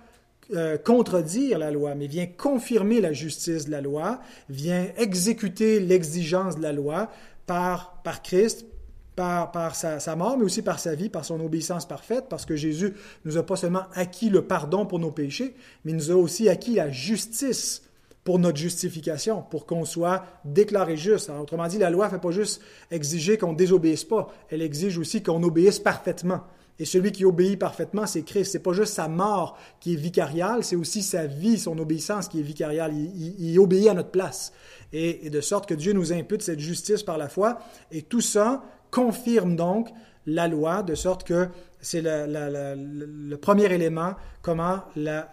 euh, 0.55 0.79
contredire 0.79 1.59
la 1.59 1.71
loi, 1.71 1.95
mais 1.95 2.07
vient 2.07 2.27
confirmer 2.27 3.01
la 3.01 3.13
justice 3.13 3.67
de 3.67 3.71
la 3.71 3.81
loi, 3.81 4.21
vient 4.49 4.87
exécuter 4.97 5.81
l'exigence 5.81 6.57
de 6.57 6.63
la 6.63 6.73
loi, 6.73 7.11
par, 7.47 8.03
par 8.03 8.23
Christ, 8.23 8.67
par, 9.15 9.51
par 9.51 9.75
sa, 9.75 10.17
mort, 10.17 10.37
mais 10.37 10.45
aussi 10.45 10.63
par 10.63 10.79
sa 10.79 10.95
vie, 10.95 11.09
par 11.09 11.25
son 11.25 11.41
obéissance 11.41 11.87
parfaite, 11.87 12.27
parce 12.29 12.45
que 12.45 12.55
Jésus 12.55 12.95
nous 13.25 13.39
a 13.39 13.43
pas 13.45 13.57
seulement 13.57 13.85
acquis 13.95 14.29
le 14.29 14.43
pardon 14.43 14.85
pour 14.85 14.99
nos 14.99 15.11
péchés, 15.11 15.55
mais 15.85 15.93
il 15.93 15.97
nous 15.97 16.11
a 16.11 16.15
aussi 16.15 16.49
acquis 16.49 16.75
la 16.75 16.91
justice 16.91 17.83
pour 18.25 18.39
notre 18.39 18.59
justification, 18.59 19.43
pour 19.43 19.67
qu'on 19.67 19.85
soit 19.85 20.25
déclaré 20.45 20.97
juste. 20.97 21.31
autrement 21.31 21.69
dit, 21.69 21.79
la 21.79 21.91
loi 21.91 22.07
ne 22.07 22.11
fait 22.11 22.19
pas 22.19 22.33
juste 22.33 22.61
exiger 22.91 23.39
qu'on 23.39 23.53
ne 23.53 23.57
désobéisse 23.57 24.05
pas, 24.05 24.29
elle 24.51 24.63
exige 24.63 24.99
aussi 24.99 25.23
qu'on 25.23 25.43
obéisse 25.43 25.79
parfaitement. 25.79 26.43
Et 26.79 26.85
celui 26.85 27.13
qui 27.13 27.25
obéit 27.25 27.59
parfaitement, 27.59 28.07
c'est 28.07 28.23
Christ. 28.23 28.53
C'est 28.53 28.63
pas 28.63 28.73
juste 28.73 28.95
sa 28.95 29.09
mort 29.09 29.57
qui 29.81 29.95
est 29.95 29.97
vicariale, 29.97 30.63
c'est 30.63 30.77
aussi 30.77 31.03
sa 31.03 31.27
vie, 31.27 31.59
son 31.59 31.79
obéissance 31.79 32.29
qui 32.29 32.41
est 32.41 32.43
vicariale. 32.43 32.93
Il, 32.95 33.59
obéit 33.59 33.89
à 33.89 33.95
notre 33.95 34.11
place. 34.11 34.53
Et, 34.93 35.31
de 35.31 35.41
sorte 35.41 35.67
que 35.69 35.75
Dieu 35.75 35.93
nous 35.93 36.13
impute 36.13 36.43
cette 36.43 36.61
justice 36.61 37.03
par 37.03 37.19
la 37.19 37.29
foi. 37.29 37.59
Et 37.91 38.03
tout 38.03 38.21
ça 38.21 38.63
confirme 38.91 39.57
donc 39.57 39.89
la 40.27 40.49
loi, 40.49 40.83
de 40.83 40.95
sorte 40.95 41.25
que 41.25 41.49
c'est 41.81 42.03
le, 42.05 43.37
premier 43.37 43.73
élément, 43.73 44.15
comment 44.43 44.81
la, 44.97 45.29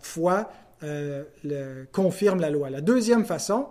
foi 0.00 0.50
euh, 0.82 1.24
confirme 1.92 2.40
la 2.40 2.50
loi. 2.50 2.68
La 2.68 2.80
deuxième 2.80 3.24
façon, 3.24 3.66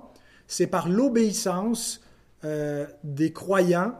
c'est 0.48 0.68
par 0.68 0.90
l'obéissance 0.90 2.02
euh, 2.44 2.88
des 3.04 3.32
croyants 3.32 3.94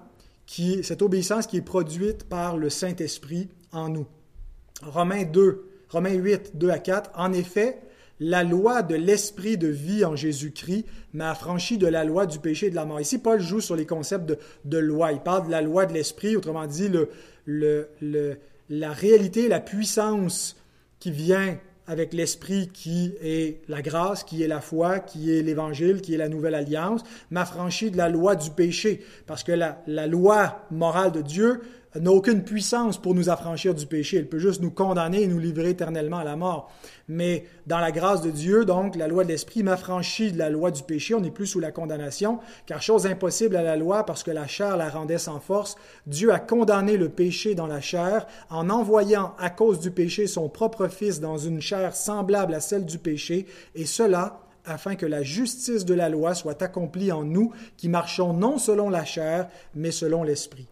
cette 0.84 1.02
obéissance 1.02 1.48
qui 1.48 1.58
est 1.58 1.62
produite 1.62 2.26
par 2.26 2.58
le 2.58 2.70
Saint-Esprit 2.70 3.50
en 3.72 3.90
nous. 3.90 4.08
Romains 4.84 5.24
2, 5.24 5.66
Romains 5.90 6.14
8, 6.14 6.52
2 6.56 6.70
à 6.70 6.80
4. 6.80 7.12
En 7.16 7.32
effet, 7.32 7.80
la 8.20 8.44
loi 8.44 8.82
de 8.82 8.96
l'esprit 8.96 9.58
de 9.58 9.68
vie 9.68 10.04
en 10.04 10.16
Jésus-Christ 10.16 10.86
m'a 11.14 11.32
affranchi 11.32 11.78
de 11.78 11.88
la 11.88 12.04
loi 12.04 12.26
du 12.26 12.40
péché 12.40 12.68
et 12.68 12.70
de 12.70 12.76
la 12.76 12.86
mort. 12.86 13.00
Ici, 13.00 13.18
Paul 13.18 13.40
joue 13.40 13.62
sur 13.62 13.76
les 13.76 13.86
concepts 13.86 14.38
de, 14.66 14.78
loi. 14.78 15.12
Il 15.12 15.22
parle 15.22 15.48
de 15.48 15.52
la 15.52 15.62
loi 15.62 15.86
de 15.86 15.94
l'esprit, 15.94 16.36
autrement 16.36 16.68
dit, 16.68 16.90
la 17.48 18.92
réalité, 18.92 19.48
la 19.48 19.60
puissance 19.60 20.58
qui 21.00 21.12
vient 21.12 21.58
avec 21.92 22.14
l'Esprit 22.14 22.70
qui 22.74 23.16
est 23.22 23.58
la 23.68 23.82
grâce, 23.82 24.24
qui 24.24 24.42
est 24.42 24.48
la 24.48 24.62
foi, 24.62 25.00
qui 25.00 25.38
est 25.38 25.42
l'Évangile, 25.42 26.00
qui 26.00 26.14
est 26.14 26.18
la 26.18 26.30
nouvelle 26.30 26.56
alliance, 26.56 27.04
m'affranchit 27.32 27.92
de 27.92 27.98
la 27.98 28.08
loi 28.08 28.38
du 28.38 28.50
péché, 28.50 29.02
parce 29.28 29.44
que 29.44 29.52
la, 29.52 29.84
la 29.88 30.08
loi 30.08 30.66
morale 30.72 31.12
de 31.12 31.22
Dieu 31.22 31.60
n'a 32.00 32.12
aucune 32.12 32.44
puissance 32.44 32.98
pour 32.98 33.14
nous 33.14 33.30
affranchir 33.30 33.76
du 33.76 33.86
péché. 33.86 34.18
Elle 34.18 34.30
peut 34.30 34.40
juste 34.40 34.62
nous 34.62 34.72
condamner 34.72 35.24
et 35.24 35.28
nous 35.28 35.40
livrer 35.40 35.72
éternellement 35.72 36.20
à 36.20 36.24
la 36.24 36.36
mort. 36.36 36.72
Mais 37.08 37.46
dans 37.68 37.80
la 37.80 37.92
grâce 37.92 38.22
de 38.22 38.32
Dieu, 38.32 38.64
donc, 38.64 38.96
la 38.96 39.08
loi 39.08 39.24
de 39.24 39.30
l'Esprit 39.30 39.64
m'affranchit 39.64 40.32
de 40.32 40.38
la 40.38 40.50
loi 40.50 40.72
du 40.72 40.84
péché. 40.84 41.14
On 41.14 41.20
n'est 41.20 41.32
plus 41.32 41.48
sous 41.48 41.60
la 41.60 41.72
condamnation, 41.72 42.40
car 42.66 42.82
chose 42.82 43.06
impossible 43.06 43.58
à 43.58 43.64
la 43.64 43.76
loi, 43.76 44.06
parce 44.06 44.24
que 44.24 44.32
la 44.32 44.48
chair 44.48 44.78
la 44.78 44.90
rendait 44.90 45.18
sans 45.18 45.40
force, 45.40 45.76
Dieu 46.08 46.32
a 46.32 46.40
condamné 46.40 46.96
le 46.96 47.10
péché 47.10 47.56
dans 47.56 47.68
la 47.68 47.82
chair 47.82 48.26
en 48.50 48.70
envoyant 48.70 49.34
à 49.38 49.50
cause 49.50 49.80
du 49.80 49.92
péché 49.92 50.28
son 50.28 50.48
propre 50.48 50.88
Fils 50.88 51.20
dans 51.20 51.38
une 51.38 51.62
chair 51.62 51.96
semblable 51.96 52.54
à 52.54 52.62
celle 52.62 52.86
du 52.86 52.98
péché, 52.98 53.48
et 53.76 53.86
cela 53.86 54.40
afin 54.66 54.96
que 54.96 55.06
la 55.06 55.24
justice 55.24 55.86
de 55.86 55.94
la 55.94 56.08
loi 56.08 56.36
soit 56.36 56.62
accomplie 56.62 57.12
en 57.12 57.24
nous 57.24 57.52
qui 57.78 57.90
marchons 57.90 58.34
non 58.34 58.58
selon 58.58 58.90
la 58.90 59.06
chair, 59.06 59.48
mais 59.76 59.92
selon 59.92 60.24
l'Esprit. 60.24 60.71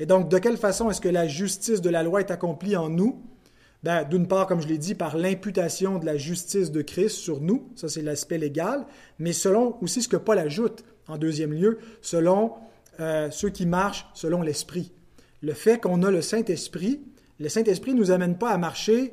Et 0.00 0.06
donc, 0.06 0.30
de 0.30 0.38
quelle 0.38 0.56
façon 0.56 0.90
est-ce 0.90 1.00
que 1.00 1.10
la 1.10 1.28
justice 1.28 1.82
de 1.82 1.90
la 1.90 2.02
loi 2.02 2.20
est 2.20 2.30
accomplie 2.30 2.74
en 2.74 2.88
nous? 2.88 3.22
Ben, 3.82 4.02
D'une 4.04 4.26
part, 4.26 4.46
comme 4.46 4.62
je 4.62 4.66
l'ai 4.66 4.78
dit, 4.78 4.94
par 4.94 5.18
l'imputation 5.18 5.98
de 5.98 6.06
la 6.06 6.16
justice 6.16 6.72
de 6.72 6.80
Christ 6.80 7.16
sur 7.16 7.42
nous, 7.42 7.68
ça 7.76 7.90
c'est 7.90 8.00
l'aspect 8.00 8.38
légal, 8.38 8.86
mais 9.18 9.34
selon 9.34 9.76
aussi 9.82 10.00
ce 10.00 10.08
que 10.08 10.16
Paul 10.16 10.38
ajoute 10.38 10.84
en 11.06 11.18
deuxième 11.18 11.52
lieu, 11.52 11.78
selon 12.00 12.54
euh, 12.98 13.30
ceux 13.30 13.50
qui 13.50 13.66
marchent 13.66 14.06
selon 14.14 14.40
l'Esprit. 14.40 14.90
Le 15.42 15.52
fait 15.52 15.78
qu'on 15.78 16.02
a 16.02 16.10
le 16.10 16.22
Saint-Esprit, 16.22 17.02
le 17.38 17.50
Saint-Esprit 17.50 17.92
ne 17.92 17.98
nous 17.98 18.10
amène 18.10 18.38
pas 18.38 18.50
à 18.50 18.58
marcher 18.58 19.12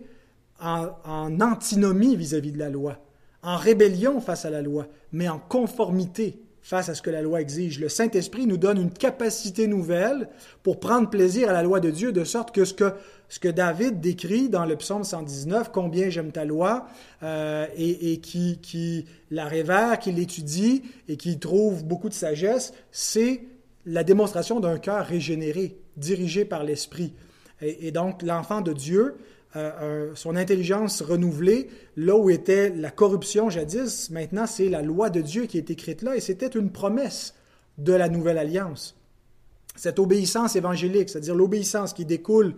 en, 0.61 0.87
en 1.03 1.41
antinomie 1.41 2.15
vis-à-vis 2.15 2.53
de 2.53 2.59
la 2.59 2.69
loi, 2.69 2.97
en 3.43 3.57
rébellion 3.57 4.21
face 4.21 4.45
à 4.45 4.49
la 4.49 4.61
loi, 4.61 4.87
mais 5.11 5.27
en 5.27 5.39
conformité 5.39 6.46
face 6.67 6.89
à 6.89 6.95
ce 6.95 7.01
que 7.01 7.09
la 7.09 7.21
loi 7.21 7.39
exige. 7.39 7.79
Le 7.79 7.87
Saint-Esprit 7.87 8.45
nous 8.45 8.57
donne 8.57 8.77
une 8.77 8.91
capacité 8.91 9.67
nouvelle 9.67 10.27
pour 10.63 10.81
prendre 10.81 11.09
plaisir 11.09 11.49
à 11.49 11.53
la 11.53 11.63
loi 11.63 11.79
de 11.79 11.89
Dieu, 11.89 12.11
de 12.11 12.25
sorte 12.25 12.53
que 12.53 12.65
ce 12.65 12.73
que, 12.73 13.47
David 13.47 14.01
décrit 14.01 14.49
dans 14.49 14.65
le 14.65 14.75
psaume 14.75 15.05
119, 15.05 15.71
combien 15.71 16.09
j'aime 16.09 16.33
ta 16.33 16.43
loi, 16.43 16.87
euh, 17.23 17.67
et, 17.77 18.17
qui 18.19 19.05
la 19.31 19.45
révère, 19.45 19.97
qui 19.97 20.11
l'étudie 20.11 20.83
et 21.07 21.15
qui 21.15 21.39
trouve 21.39 21.85
beaucoup 21.85 22.09
de 22.09 22.13
sagesse, 22.13 22.73
c'est 22.91 23.43
la 23.85 24.03
démonstration 24.03 24.59
d'un 24.59 24.77
cœur 24.77 25.05
régénéré, 25.05 25.77
dirigé 25.95 26.43
par 26.43 26.65
l'Esprit. 26.65 27.13
et 27.61 27.91
donc 27.91 28.23
l'enfant 28.23 28.59
de 28.59 28.73
Dieu 28.73 29.15
euh, 29.59 30.11
son 30.13 30.35
intelligence 30.35 31.01
renouvelée, 31.01 31.69
là 31.95 32.15
où 32.15 32.29
était 32.29 32.69
la 32.69 32.91
corruption 32.91 33.49
jadis, 33.49 34.09
maintenant 34.11 34.45
c'est 34.45 34.69
la 34.69 34.81
loi 34.81 35.09
de 35.09 35.21
Dieu 35.21 35.45
qui 35.45 35.57
est 35.57 35.71
écrite 35.71 36.01
là, 36.01 36.15
et 36.15 36.19
c'était 36.19 36.47
une 36.47 36.71
promesse 36.71 37.33
de 37.77 37.93
la 37.93 38.09
nouvelle 38.09 38.37
alliance. 38.37 38.95
Cette 39.75 39.99
obéissance 39.99 40.55
évangélique, 40.55 41.09
c'est-à-dire 41.09 41.35
l'obéissance 41.35 41.93
qui 41.93 42.05
découle 42.05 42.55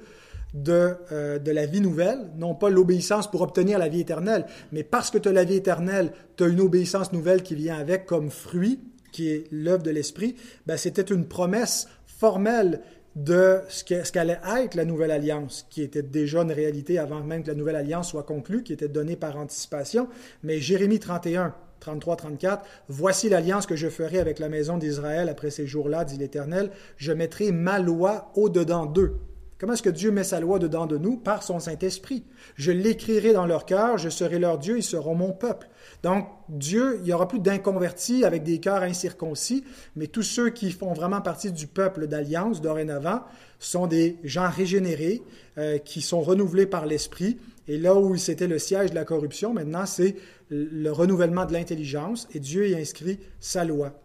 de, 0.53 0.95
euh, 1.11 1.37
de, 1.39 1.51
la 1.51 1.65
vie 1.65 1.81
nouvelle, 1.81 2.31
non 2.37 2.55
pas 2.55 2.69
l'obéissance 2.69 3.29
pour 3.29 3.41
obtenir 3.41 3.77
la 3.77 3.87
vie 3.87 4.01
éternelle, 4.01 4.45
mais 4.71 4.83
parce 4.83 5.11
que 5.11 5.17
tu 5.17 5.29
as 5.29 5.33
la 5.33 5.43
vie 5.43 5.55
éternelle, 5.55 6.11
tu 6.37 6.43
as 6.43 6.47
une 6.47 6.61
obéissance 6.61 7.13
nouvelle 7.13 7.43
qui 7.43 7.55
vient 7.55 7.77
avec 7.77 8.05
comme 8.05 8.29
fruit, 8.29 8.79
qui 9.11 9.29
est 9.29 9.43
l'œuvre 9.51 9.83
de 9.83 9.91
l'Esprit, 9.91 10.35
ben, 10.65 10.77
c'était 10.77 11.01
une 11.01 11.27
promesse 11.27 11.87
formelle 12.05 12.81
de 13.15 13.59
ce 13.69 13.83
qu'allait 14.11 14.39
être 14.57 14.75
la 14.75 14.85
nouvelle 14.85 15.11
alliance, 15.11 15.65
qui 15.69 15.81
était 15.81 16.03
déjà 16.03 16.41
une 16.41 16.51
réalité 16.51 16.97
avant 16.99 17.21
même 17.21 17.43
que 17.43 17.49
la 17.49 17.55
nouvelle 17.55 17.75
alliance 17.75 18.09
soit 18.09 18.23
conclue, 18.23 18.63
qui 18.63 18.73
était 18.73 18.87
donnée 18.87 19.15
par 19.15 19.37
anticipation. 19.37 20.07
Mais 20.43 20.59
Jérémie 20.59 20.99
31, 20.99 21.55
33, 21.79 22.15
34, 22.15 22.65
Voici 22.87 23.29
l'alliance 23.29 23.65
que 23.65 23.75
je 23.75 23.89
ferai 23.89 24.19
avec 24.19 24.39
la 24.39 24.49
maison 24.49 24.77
d'Israël 24.77 25.29
après 25.29 25.49
ces 25.49 25.67
jours-là, 25.67 26.05
dit 26.05 26.17
l'Éternel, 26.17 26.71
je 26.97 27.11
mettrai 27.11 27.51
ma 27.51 27.79
loi 27.79 28.31
au-dedans 28.35 28.85
d'eux 28.85 29.15
Comment 29.59 29.73
est-ce 29.73 29.83
que 29.83 29.89
Dieu 29.89 30.09
met 30.11 30.23
sa 30.23 30.39
loi 30.39 30.57
dedans 30.57 30.85
de 30.85 30.97
nous? 30.97 31.17
Par 31.17 31.43
son 31.43 31.59
Saint-Esprit. 31.59 32.23
Je 32.55 32.71
l'écrirai 32.71 33.33
dans 33.33 33.45
leur 33.45 33.65
cœur, 33.65 33.97
je 33.97 34.07
serai 34.07 34.39
leur 34.39 34.57
Dieu, 34.57 34.77
ils 34.77 34.83
seront 34.83 35.15
mon 35.15 35.33
peuple. 35.33 35.67
Donc, 36.01 36.29
Dieu, 36.47 36.95
il 36.99 37.03
n'y 37.03 37.11
aura 37.11 37.27
plus 37.27 37.39
d'inconvertis 37.39 38.23
avec 38.23 38.43
des 38.43 38.59
cœurs 38.59 38.83
incirconcis, 38.83 39.65
mais 39.97 40.07
tous 40.07 40.23
ceux 40.23 40.49
qui 40.49 40.71
font 40.71 40.93
vraiment 40.93 41.19
partie 41.19 41.51
du 41.51 41.67
peuple 41.67 42.07
d'alliance 42.07 42.61
dorénavant 42.61 43.23
sont 43.59 43.85
des 43.85 44.17
gens 44.23 44.49
régénérés, 44.49 45.21
euh, 45.57 45.77
qui 45.77 45.99
sont 46.01 46.21
renouvelés 46.21 46.65
par 46.65 46.85
l'Esprit. 46.85 47.37
Et 47.67 47.77
là 47.77 47.95
où 47.95 48.15
c'était 48.15 48.47
le 48.47 48.59
siège 48.59 48.91
de 48.91 48.95
la 48.95 49.03
corruption, 49.03 49.53
maintenant, 49.53 49.85
c'est 49.85 50.15
le 50.49 50.89
renouvellement 50.89 51.45
de 51.45 51.51
l'intelligence, 51.51 52.29
et 52.33 52.39
Dieu 52.39 52.69
y 52.69 52.75
inscrit 52.75 53.19
sa 53.41 53.65
loi. 53.65 54.01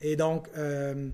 Et 0.00 0.16
donc, 0.16 0.48
euh, 0.56 1.10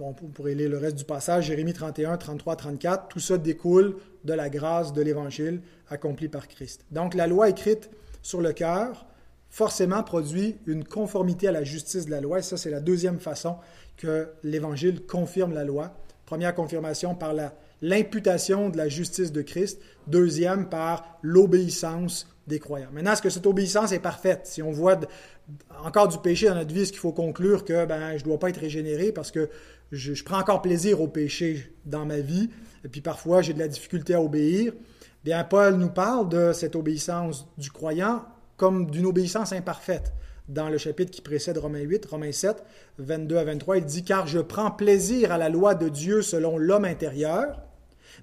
on 0.00 0.12
pourrait 0.12 0.54
lire 0.54 0.70
le 0.70 0.78
reste 0.78 0.96
du 0.96 1.04
passage, 1.04 1.46
Jérémie 1.46 1.72
31, 1.72 2.16
33, 2.16 2.56
34, 2.56 3.08
tout 3.08 3.20
ça 3.20 3.38
découle 3.38 3.96
de 4.24 4.32
la 4.32 4.48
grâce 4.48 4.92
de 4.92 5.02
l'Évangile 5.02 5.60
accompli 5.88 6.28
par 6.28 6.48
Christ. 6.48 6.84
Donc 6.90 7.14
la 7.14 7.26
loi 7.26 7.48
écrite 7.48 7.90
sur 8.22 8.40
le 8.40 8.52
cœur 8.52 9.06
forcément 9.48 10.02
produit 10.02 10.56
une 10.66 10.84
conformité 10.84 11.48
à 11.48 11.52
la 11.52 11.64
justice 11.64 12.06
de 12.06 12.10
la 12.10 12.20
loi, 12.20 12.38
et 12.38 12.42
ça 12.42 12.56
c'est 12.56 12.70
la 12.70 12.80
deuxième 12.80 13.18
façon 13.18 13.56
que 13.96 14.28
l'Évangile 14.42 15.04
confirme 15.04 15.52
la 15.52 15.64
loi. 15.64 15.96
Première 16.24 16.54
confirmation 16.54 17.16
par 17.16 17.34
l'imputation 17.82 18.68
de 18.68 18.76
la 18.76 18.88
justice 18.88 19.32
de 19.32 19.42
Christ, 19.42 19.80
deuxième 20.06 20.68
par 20.68 21.18
l'obéissance 21.22 22.28
des 22.46 22.60
croyants. 22.60 22.90
Maintenant, 22.92 23.12
est-ce 23.12 23.22
que 23.22 23.30
cette 23.30 23.46
obéissance 23.46 23.90
est 23.92 23.98
parfaite? 23.98 24.42
Si 24.44 24.62
on 24.62 24.70
voit 24.70 25.00
encore 25.84 26.08
du 26.08 26.18
péché 26.18 26.48
dans 26.48 26.54
notre 26.54 26.72
vie, 26.72 26.82
est-ce 26.82 26.92
qu'il 26.92 27.00
faut 27.00 27.12
conclure 27.12 27.64
que 27.64 27.84
ben, 27.84 28.12
je 28.16 28.22
ne 28.22 28.28
dois 28.28 28.38
pas 28.38 28.50
être 28.50 28.60
régénéré 28.60 29.10
parce 29.10 29.30
que 29.30 29.48
je, 29.92 30.22
prends 30.22 30.38
encore 30.38 30.62
plaisir 30.62 31.00
au 31.00 31.08
péché 31.08 31.74
dans 31.84 32.06
ma 32.06 32.20
vie, 32.20 32.50
et 32.84 32.88
puis 32.88 33.00
parfois 33.00 33.42
j'ai 33.42 33.52
de 33.52 33.58
la 33.58 33.68
difficulté 33.68 34.14
à 34.14 34.22
obéir? 34.22 34.72
Bien, 35.24 35.44
Paul 35.44 35.74
nous 35.74 35.90
parle 35.90 36.28
de 36.28 36.52
cette 36.52 36.76
obéissance 36.76 37.46
du 37.58 37.70
croyant 37.70 38.24
comme 38.56 38.90
d'une 38.90 39.06
obéissance 39.06 39.52
imparfaite. 39.52 40.12
Dans 40.48 40.68
le 40.68 40.78
chapitre 40.78 41.10
qui 41.10 41.20
précède 41.20 41.58
Romains 41.58 41.80
8, 41.80 42.06
Romains 42.06 42.32
7, 42.32 42.64
22 42.98 43.36
à 43.36 43.44
23, 43.44 43.78
il 43.78 43.84
dit 43.84 44.02
Car 44.02 44.26
je 44.26 44.40
prends 44.40 44.70
plaisir 44.70 45.30
à 45.30 45.38
la 45.38 45.48
loi 45.48 45.74
de 45.74 45.88
Dieu 45.88 46.22
selon 46.22 46.58
l'homme 46.58 46.84
intérieur, 46.84 47.62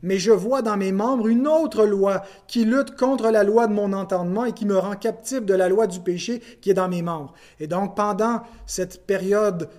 mais 0.03 0.17
je 0.17 0.31
vois 0.31 0.61
dans 0.61 0.77
mes 0.77 0.91
membres 0.91 1.27
une 1.27 1.47
autre 1.47 1.85
loi 1.85 2.23
qui 2.47 2.65
lutte 2.65 2.95
contre 2.95 3.29
la 3.29 3.43
loi 3.43 3.67
de 3.67 3.73
mon 3.73 3.93
entendement 3.93 4.45
et 4.45 4.53
qui 4.53 4.65
me 4.65 4.77
rend 4.77 4.95
captif 4.95 5.45
de 5.45 5.53
la 5.53 5.69
loi 5.69 5.87
du 5.87 5.99
péché 5.99 6.41
qui 6.61 6.69
est 6.69 6.75
dans 6.75 6.89
mes 6.89 7.01
membres. 7.01 7.33
Et 7.59 7.67
donc, 7.67 7.95
pendant 7.95 8.41
cette 8.65 9.05
période 9.05 9.69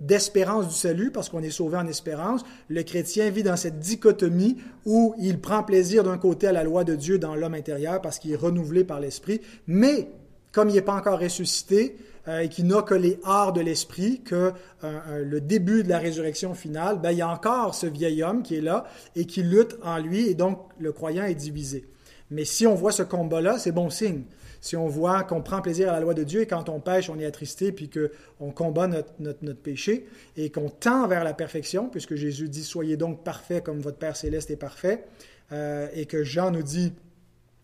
d'espérance 0.00 0.68
du 0.68 0.74
salut, 0.74 1.10
parce 1.10 1.28
qu'on 1.28 1.42
est 1.42 1.50
sauvé 1.50 1.76
en 1.76 1.86
espérance, 1.86 2.44
le 2.68 2.82
chrétien 2.82 3.28
vit 3.28 3.42
dans 3.42 3.56
cette 3.56 3.78
dichotomie 3.78 4.56
où 4.86 5.14
il 5.18 5.38
prend 5.38 5.62
plaisir 5.62 6.02
d'un 6.02 6.16
côté 6.16 6.46
à 6.46 6.52
la 6.52 6.64
loi 6.64 6.84
de 6.84 6.94
Dieu 6.94 7.18
dans 7.18 7.34
l'homme 7.34 7.54
intérieur 7.54 8.00
parce 8.00 8.18
qu'il 8.18 8.32
est 8.32 8.36
renouvelé 8.36 8.84
par 8.84 9.00
l'Esprit, 9.00 9.42
mais 9.66 10.08
comme 10.50 10.70
il 10.70 10.76
n'est 10.76 10.82
pas 10.82 10.94
encore 10.94 11.20
ressuscité, 11.20 11.96
euh, 12.26 12.40
et 12.40 12.48
qui 12.48 12.64
n'a 12.64 12.80
que 12.80 12.94
les 12.94 13.18
arts 13.24 13.52
de 13.52 13.60
l'esprit, 13.60 14.22
que 14.22 14.34
euh, 14.34 14.52
euh, 14.82 15.24
le 15.24 15.40
début 15.42 15.82
de 15.82 15.90
la 15.90 15.98
résurrection 15.98 16.54
finale, 16.54 16.98
ben, 16.98 17.10
il 17.10 17.18
y 17.18 17.22
a 17.22 17.28
encore 17.28 17.74
ce 17.74 17.86
vieil 17.86 18.22
homme 18.22 18.42
qui 18.42 18.56
est 18.56 18.62
là 18.62 18.86
et 19.14 19.26
qui 19.26 19.42
lutte 19.42 19.76
en 19.82 19.98
lui, 19.98 20.28
et 20.28 20.34
donc 20.34 20.58
le 20.78 20.92
croyant 20.92 21.24
est 21.24 21.34
divisé. 21.34 21.84
Mais 22.30 22.46
si 22.46 22.66
on 22.66 22.74
voit 22.74 22.92
ce 22.92 23.02
combat-là, 23.02 23.58
c'est 23.58 23.72
bon 23.72 23.90
signe. 23.90 24.22
Si 24.62 24.74
on 24.74 24.88
voit 24.88 25.24
qu'on 25.24 25.42
prend 25.42 25.60
plaisir 25.60 25.90
à 25.90 25.92
la 25.92 26.00
loi 26.00 26.14
de 26.14 26.24
Dieu 26.24 26.40
et 26.40 26.46
quand 26.46 26.70
on 26.70 26.80
pêche, 26.80 27.10
on 27.10 27.18
est 27.18 27.26
attristé, 27.26 27.70
puis 27.70 27.90
qu'on 27.90 28.50
combat 28.50 28.86
notre, 28.86 29.12
notre, 29.18 29.44
notre, 29.44 29.60
péché 29.60 30.06
et 30.38 30.50
qu'on 30.50 30.70
tend 30.70 31.06
vers 31.06 31.24
la 31.24 31.34
perfection, 31.34 31.90
puisque 31.90 32.14
Jésus 32.14 32.48
dit 32.48 32.64
Soyez 32.64 32.96
donc 32.96 33.22
parfaits 33.22 33.62
comme 33.62 33.80
votre 33.80 33.98
Père 33.98 34.16
céleste 34.16 34.50
est 34.50 34.56
parfait, 34.56 35.04
et 35.52 36.06
que 36.06 36.24
Jean 36.24 36.50
nous 36.50 36.62
dit 36.62 36.94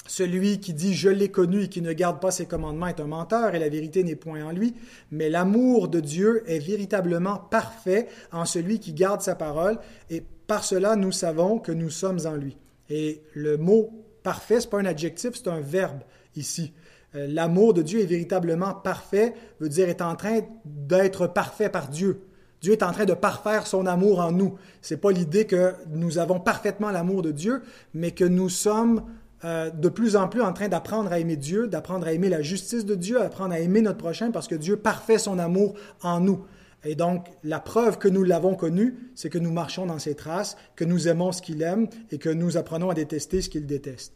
celui 0.07 0.61
qui 0.61 0.75
dit 0.75 0.95
je 0.95 1.09
l'ai 1.09 1.31
connu 1.31 1.65
et 1.65 1.69
qui 1.69 1.83
ne 1.83 1.93
garde 1.93 2.21
pas 2.21 2.31
ses 2.31 2.47
commandements 2.47 2.89
est 2.89 3.01
un 3.01 3.07
menteur 3.07 3.55
et 3.55 3.59
la 3.59 3.69
vérité 3.69 4.03
n'est 4.03 4.17
point 4.17 4.45
en 4.45 4.51
lui, 4.51 4.75
mais 5.11 5.29
l'amour 5.29 5.89
de 5.89 6.01
Dieu 6.01 6.43
est 6.47 6.59
véritablement 6.59 7.37
parfait 7.37 8.09
en 8.33 8.45
celui 8.45 8.81
qui 8.81 8.93
garde 8.93 9.21
sa 9.21 9.35
parole 9.35 9.79
et 10.09 10.23
par 10.47 10.65
cela 10.65 10.97
nous 10.97 11.13
savons 11.13 11.59
que 11.59 11.73
nous 11.73 11.91
sommes 11.91 12.21
en 12.27 12.35
lui. 12.35 12.57
Et 12.89 13.23
le 13.35 13.57
mot 13.57 13.91
parfait, 14.23 14.61
ce 14.61 14.67
n'est 14.67 14.71
pas 14.71 14.81
un 14.81 14.87
adjectif, 14.87 15.33
c'est 15.35 15.49
un 15.49 15.61
verbe 15.61 16.01
ici. 16.35 16.73
Euh, 17.15 17.27
l'amour 17.29 17.75
de 17.75 17.83
Dieu 17.83 18.01
est 18.01 18.07
véritablement 18.07 18.75
parfait, 18.75 19.35
veut 19.61 19.69
dire 19.69 19.89
est 19.89 20.03
en 20.03 20.17
train 20.17 20.41
d'être 20.65 21.27
parfait 21.27 21.69
par 21.69 21.89
Dieu. 21.89 22.23
Dieu 22.61 22.73
est 22.73 22.83
en 22.83 22.93
train 22.93 23.07
de 23.07 23.15
parfaire 23.15 23.67
son 23.67 23.87
amour 23.87 24.21
en 24.21 24.33
nous. 24.33 24.57
Ce 24.83 24.95
n'est 24.95 25.01
pas 25.01 25.11
l'idée 25.11 25.47
que 25.47 25.73
nous 25.89 26.19
avons 26.19 26.41
parfaitement 26.41 26.91
l'amour 26.91 27.23
de 27.23 27.33
Dieu, 27.33 27.63
mais 27.95 28.11
que 28.11 28.25
nous 28.25 28.51
sommes 28.51 29.05
euh, 29.45 29.71
de 29.71 29.89
plus 29.89 30.17
en 30.17 30.29
plus 30.29 30.43
en 30.43 30.53
train 30.53 30.69
d'apprendre 30.69 31.11
à 31.13 31.19
aimer 31.19 31.37
Dieu, 31.37 31.67
d'apprendre 31.67 32.07
à 32.07 32.13
aimer 32.13 32.29
la 32.29 32.43
justice 32.43 32.85
de 32.85 32.95
Dieu, 32.95 33.19
d'apprendre 33.19 33.55
à 33.55 33.61
aimer 33.61 33.81
notre 33.81 33.99
prochain 33.99 34.31
parce 34.31 34.49
que 34.49 34.55
Dieu 34.55 34.77
parfait 34.77 35.19
son 35.19 35.39
amour 35.39 35.75
en 36.03 36.21
nous. 36.21 36.45
Et 36.85 36.95
donc, 36.95 37.27
la 37.43 37.61
preuve 37.61 37.99
que 37.99 38.09
nous 38.09 38.23
l'avons 38.23 38.55
connu, 38.55 38.97
c'est 39.15 39.31
que 39.31 39.39
nous 39.39 39.53
marchons 39.53 39.87
dans 39.87 39.99
ses 39.99 40.15
traces, 40.15 40.57
que 40.77 40.85
nous 40.85 41.09
aimons 41.09 41.33
ce 41.33 41.43
qu'il 41.43 41.63
aime 41.63 41.89
et 42.11 42.19
que 42.19 42.29
nous 42.29 42.57
apprenons 42.57 42.91
à 42.91 42.95
détester 42.95 43.43
ce 43.43 43.49
qu'il 43.49 43.67
déteste. 43.67 44.13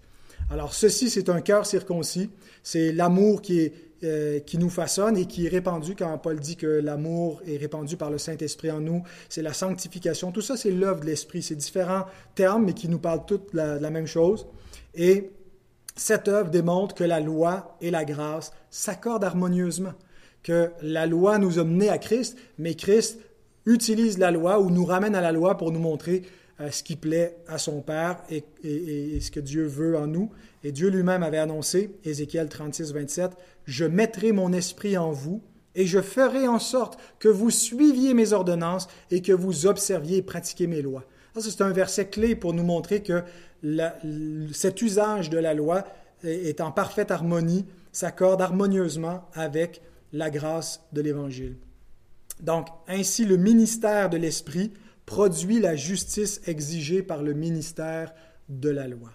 Alors, 0.51 0.75
ceci, 0.75 1.09
c'est 1.09 1.29
un 1.31 1.41
cœur 1.41 1.65
circoncis. 1.67 2.31
C'est 2.63 2.93
l'amour 2.93 3.41
qui, 3.41 3.73
euh, 4.03 4.41
nous 4.59 4.69
façonne 4.69 5.17
et 5.17 5.25
qui 5.25 5.47
est 5.47 5.49
répandu 5.49 5.95
quand 5.97 6.19
Paul 6.19 6.39
dit 6.39 6.57
que 6.57 6.67
l'amour 6.67 7.41
est 7.47 7.57
répandu 7.57 7.97
par 7.97 8.11
le 8.11 8.19
Saint-Esprit 8.19 8.71
en 8.71 8.81
nous. 8.81 9.03
C'est 9.31 9.43
la 9.43 9.55
sanctification. 9.55 10.33
Tout 10.33 10.43
ça, 10.43 10.59
c'est 10.59 10.71
l'œuvre 10.71 11.01
de 11.01 11.07
l'Esprit. 11.07 11.43
C'est 11.43 11.55
différents 11.55 12.05
termes, 12.35 12.67
mais 12.67 12.75
qui 12.75 12.89
nous 12.89 12.99
parlent 12.99 13.25
toutes 13.27 13.55
la 13.55 13.91
même 13.91 14.07
chose. 14.07 14.47
Et 14.95 15.33
cette 15.97 16.29
œuvre 16.29 16.51
démontre 16.51 16.95
que 16.95 17.05
la 17.05 17.21
loi 17.21 17.77
et 17.81 17.91
la 17.91 18.05
grâce 18.05 18.53
s'accordent 18.71 19.25
harmonieusement, 19.25 19.95
que 20.43 20.71
la 20.83 21.07
loi 21.07 21.39
nous 21.39 21.59
a 21.59 21.65
menés 21.65 21.89
à 21.89 21.99
Christ, 21.99 22.37
mais 22.59 22.75
Christ 22.75 23.19
utilise 23.67 24.19
la 24.19 24.31
loi 24.31 24.61
ou 24.61 24.71
nous 24.71 24.85
ramène 24.85 25.15
à 25.15 25.21
la 25.21 25.33
loi 25.33 25.57
pour 25.57 25.73
nous 25.73 25.81
montrer 25.81 26.23
euh, 26.61 26.71
ce 26.71 26.83
qui 26.83 26.97
plaît 26.97 27.37
à 27.49 27.59
son 27.59 27.81
Père 27.81 28.23
et, 28.31 28.45
ce 29.21 29.31
que 29.31 29.41
Dieu 29.41 29.65
veut 29.65 29.97
en 29.97 30.07
nous. 30.07 30.31
Et 30.63 30.73
Dieu 30.73 30.89
lui-même 30.89 31.23
avait 31.23 31.39
annoncé, 31.39 31.97
Ézéchiel 32.05 32.49
36, 32.49 32.93
27, 32.93 33.31
Je 33.65 33.85
mettrai 33.85 34.33
mon 34.33 34.53
esprit 34.53 34.97
en 34.97 35.11
vous 35.11 35.43
et 35.75 35.87
je 35.87 36.01
ferai 36.01 36.47
en 36.47 36.59
sorte 36.59 36.99
que 37.19 37.29
vous 37.29 37.51
suiviez 37.51 38.15
mes 38.15 38.33
ordonnances 38.33 38.89
et 39.11 39.23
que 39.23 39.33
vous 39.33 39.67
observiez 39.67 40.19
et 40.19 40.23
pratiquiez 40.23 40.67
mes 40.67 40.83
lois. 40.83 41.05
C'est 41.41 41.61
un 41.61 41.71
verset 41.71 42.09
clé 42.09 42.37
pour 42.37 42.53
nous 42.53 42.63
montrer 42.63 43.03
que 43.03 43.23
cet 44.53 44.83
usage 44.83 45.31
de 45.31 45.39
la 45.39 45.55
loi 45.55 45.85
est 46.23 46.61
en 46.61 46.71
parfaite 46.71 47.11
harmonie, 47.11 47.67
s'accorde 47.93 48.41
harmonieusement 48.41 49.29
avec 49.35 49.83
la 50.13 50.31
grâce 50.31 50.83
de 50.93 51.01
l'Évangile. 51.01 51.57
Donc, 52.41 52.69
ainsi, 52.89 53.25
le 53.25 53.37
ministère 53.37 54.11
de 54.11 54.17
l'Esprit 54.17 54.73
produit 55.07 55.61
la 55.61 55.77
justice 55.77 56.41
exigée 56.47 57.03
par 57.03 57.23
le 57.23 57.33
ministère 57.33 58.15
de 58.49 58.71
la 58.71 58.89
loi. 58.89 59.11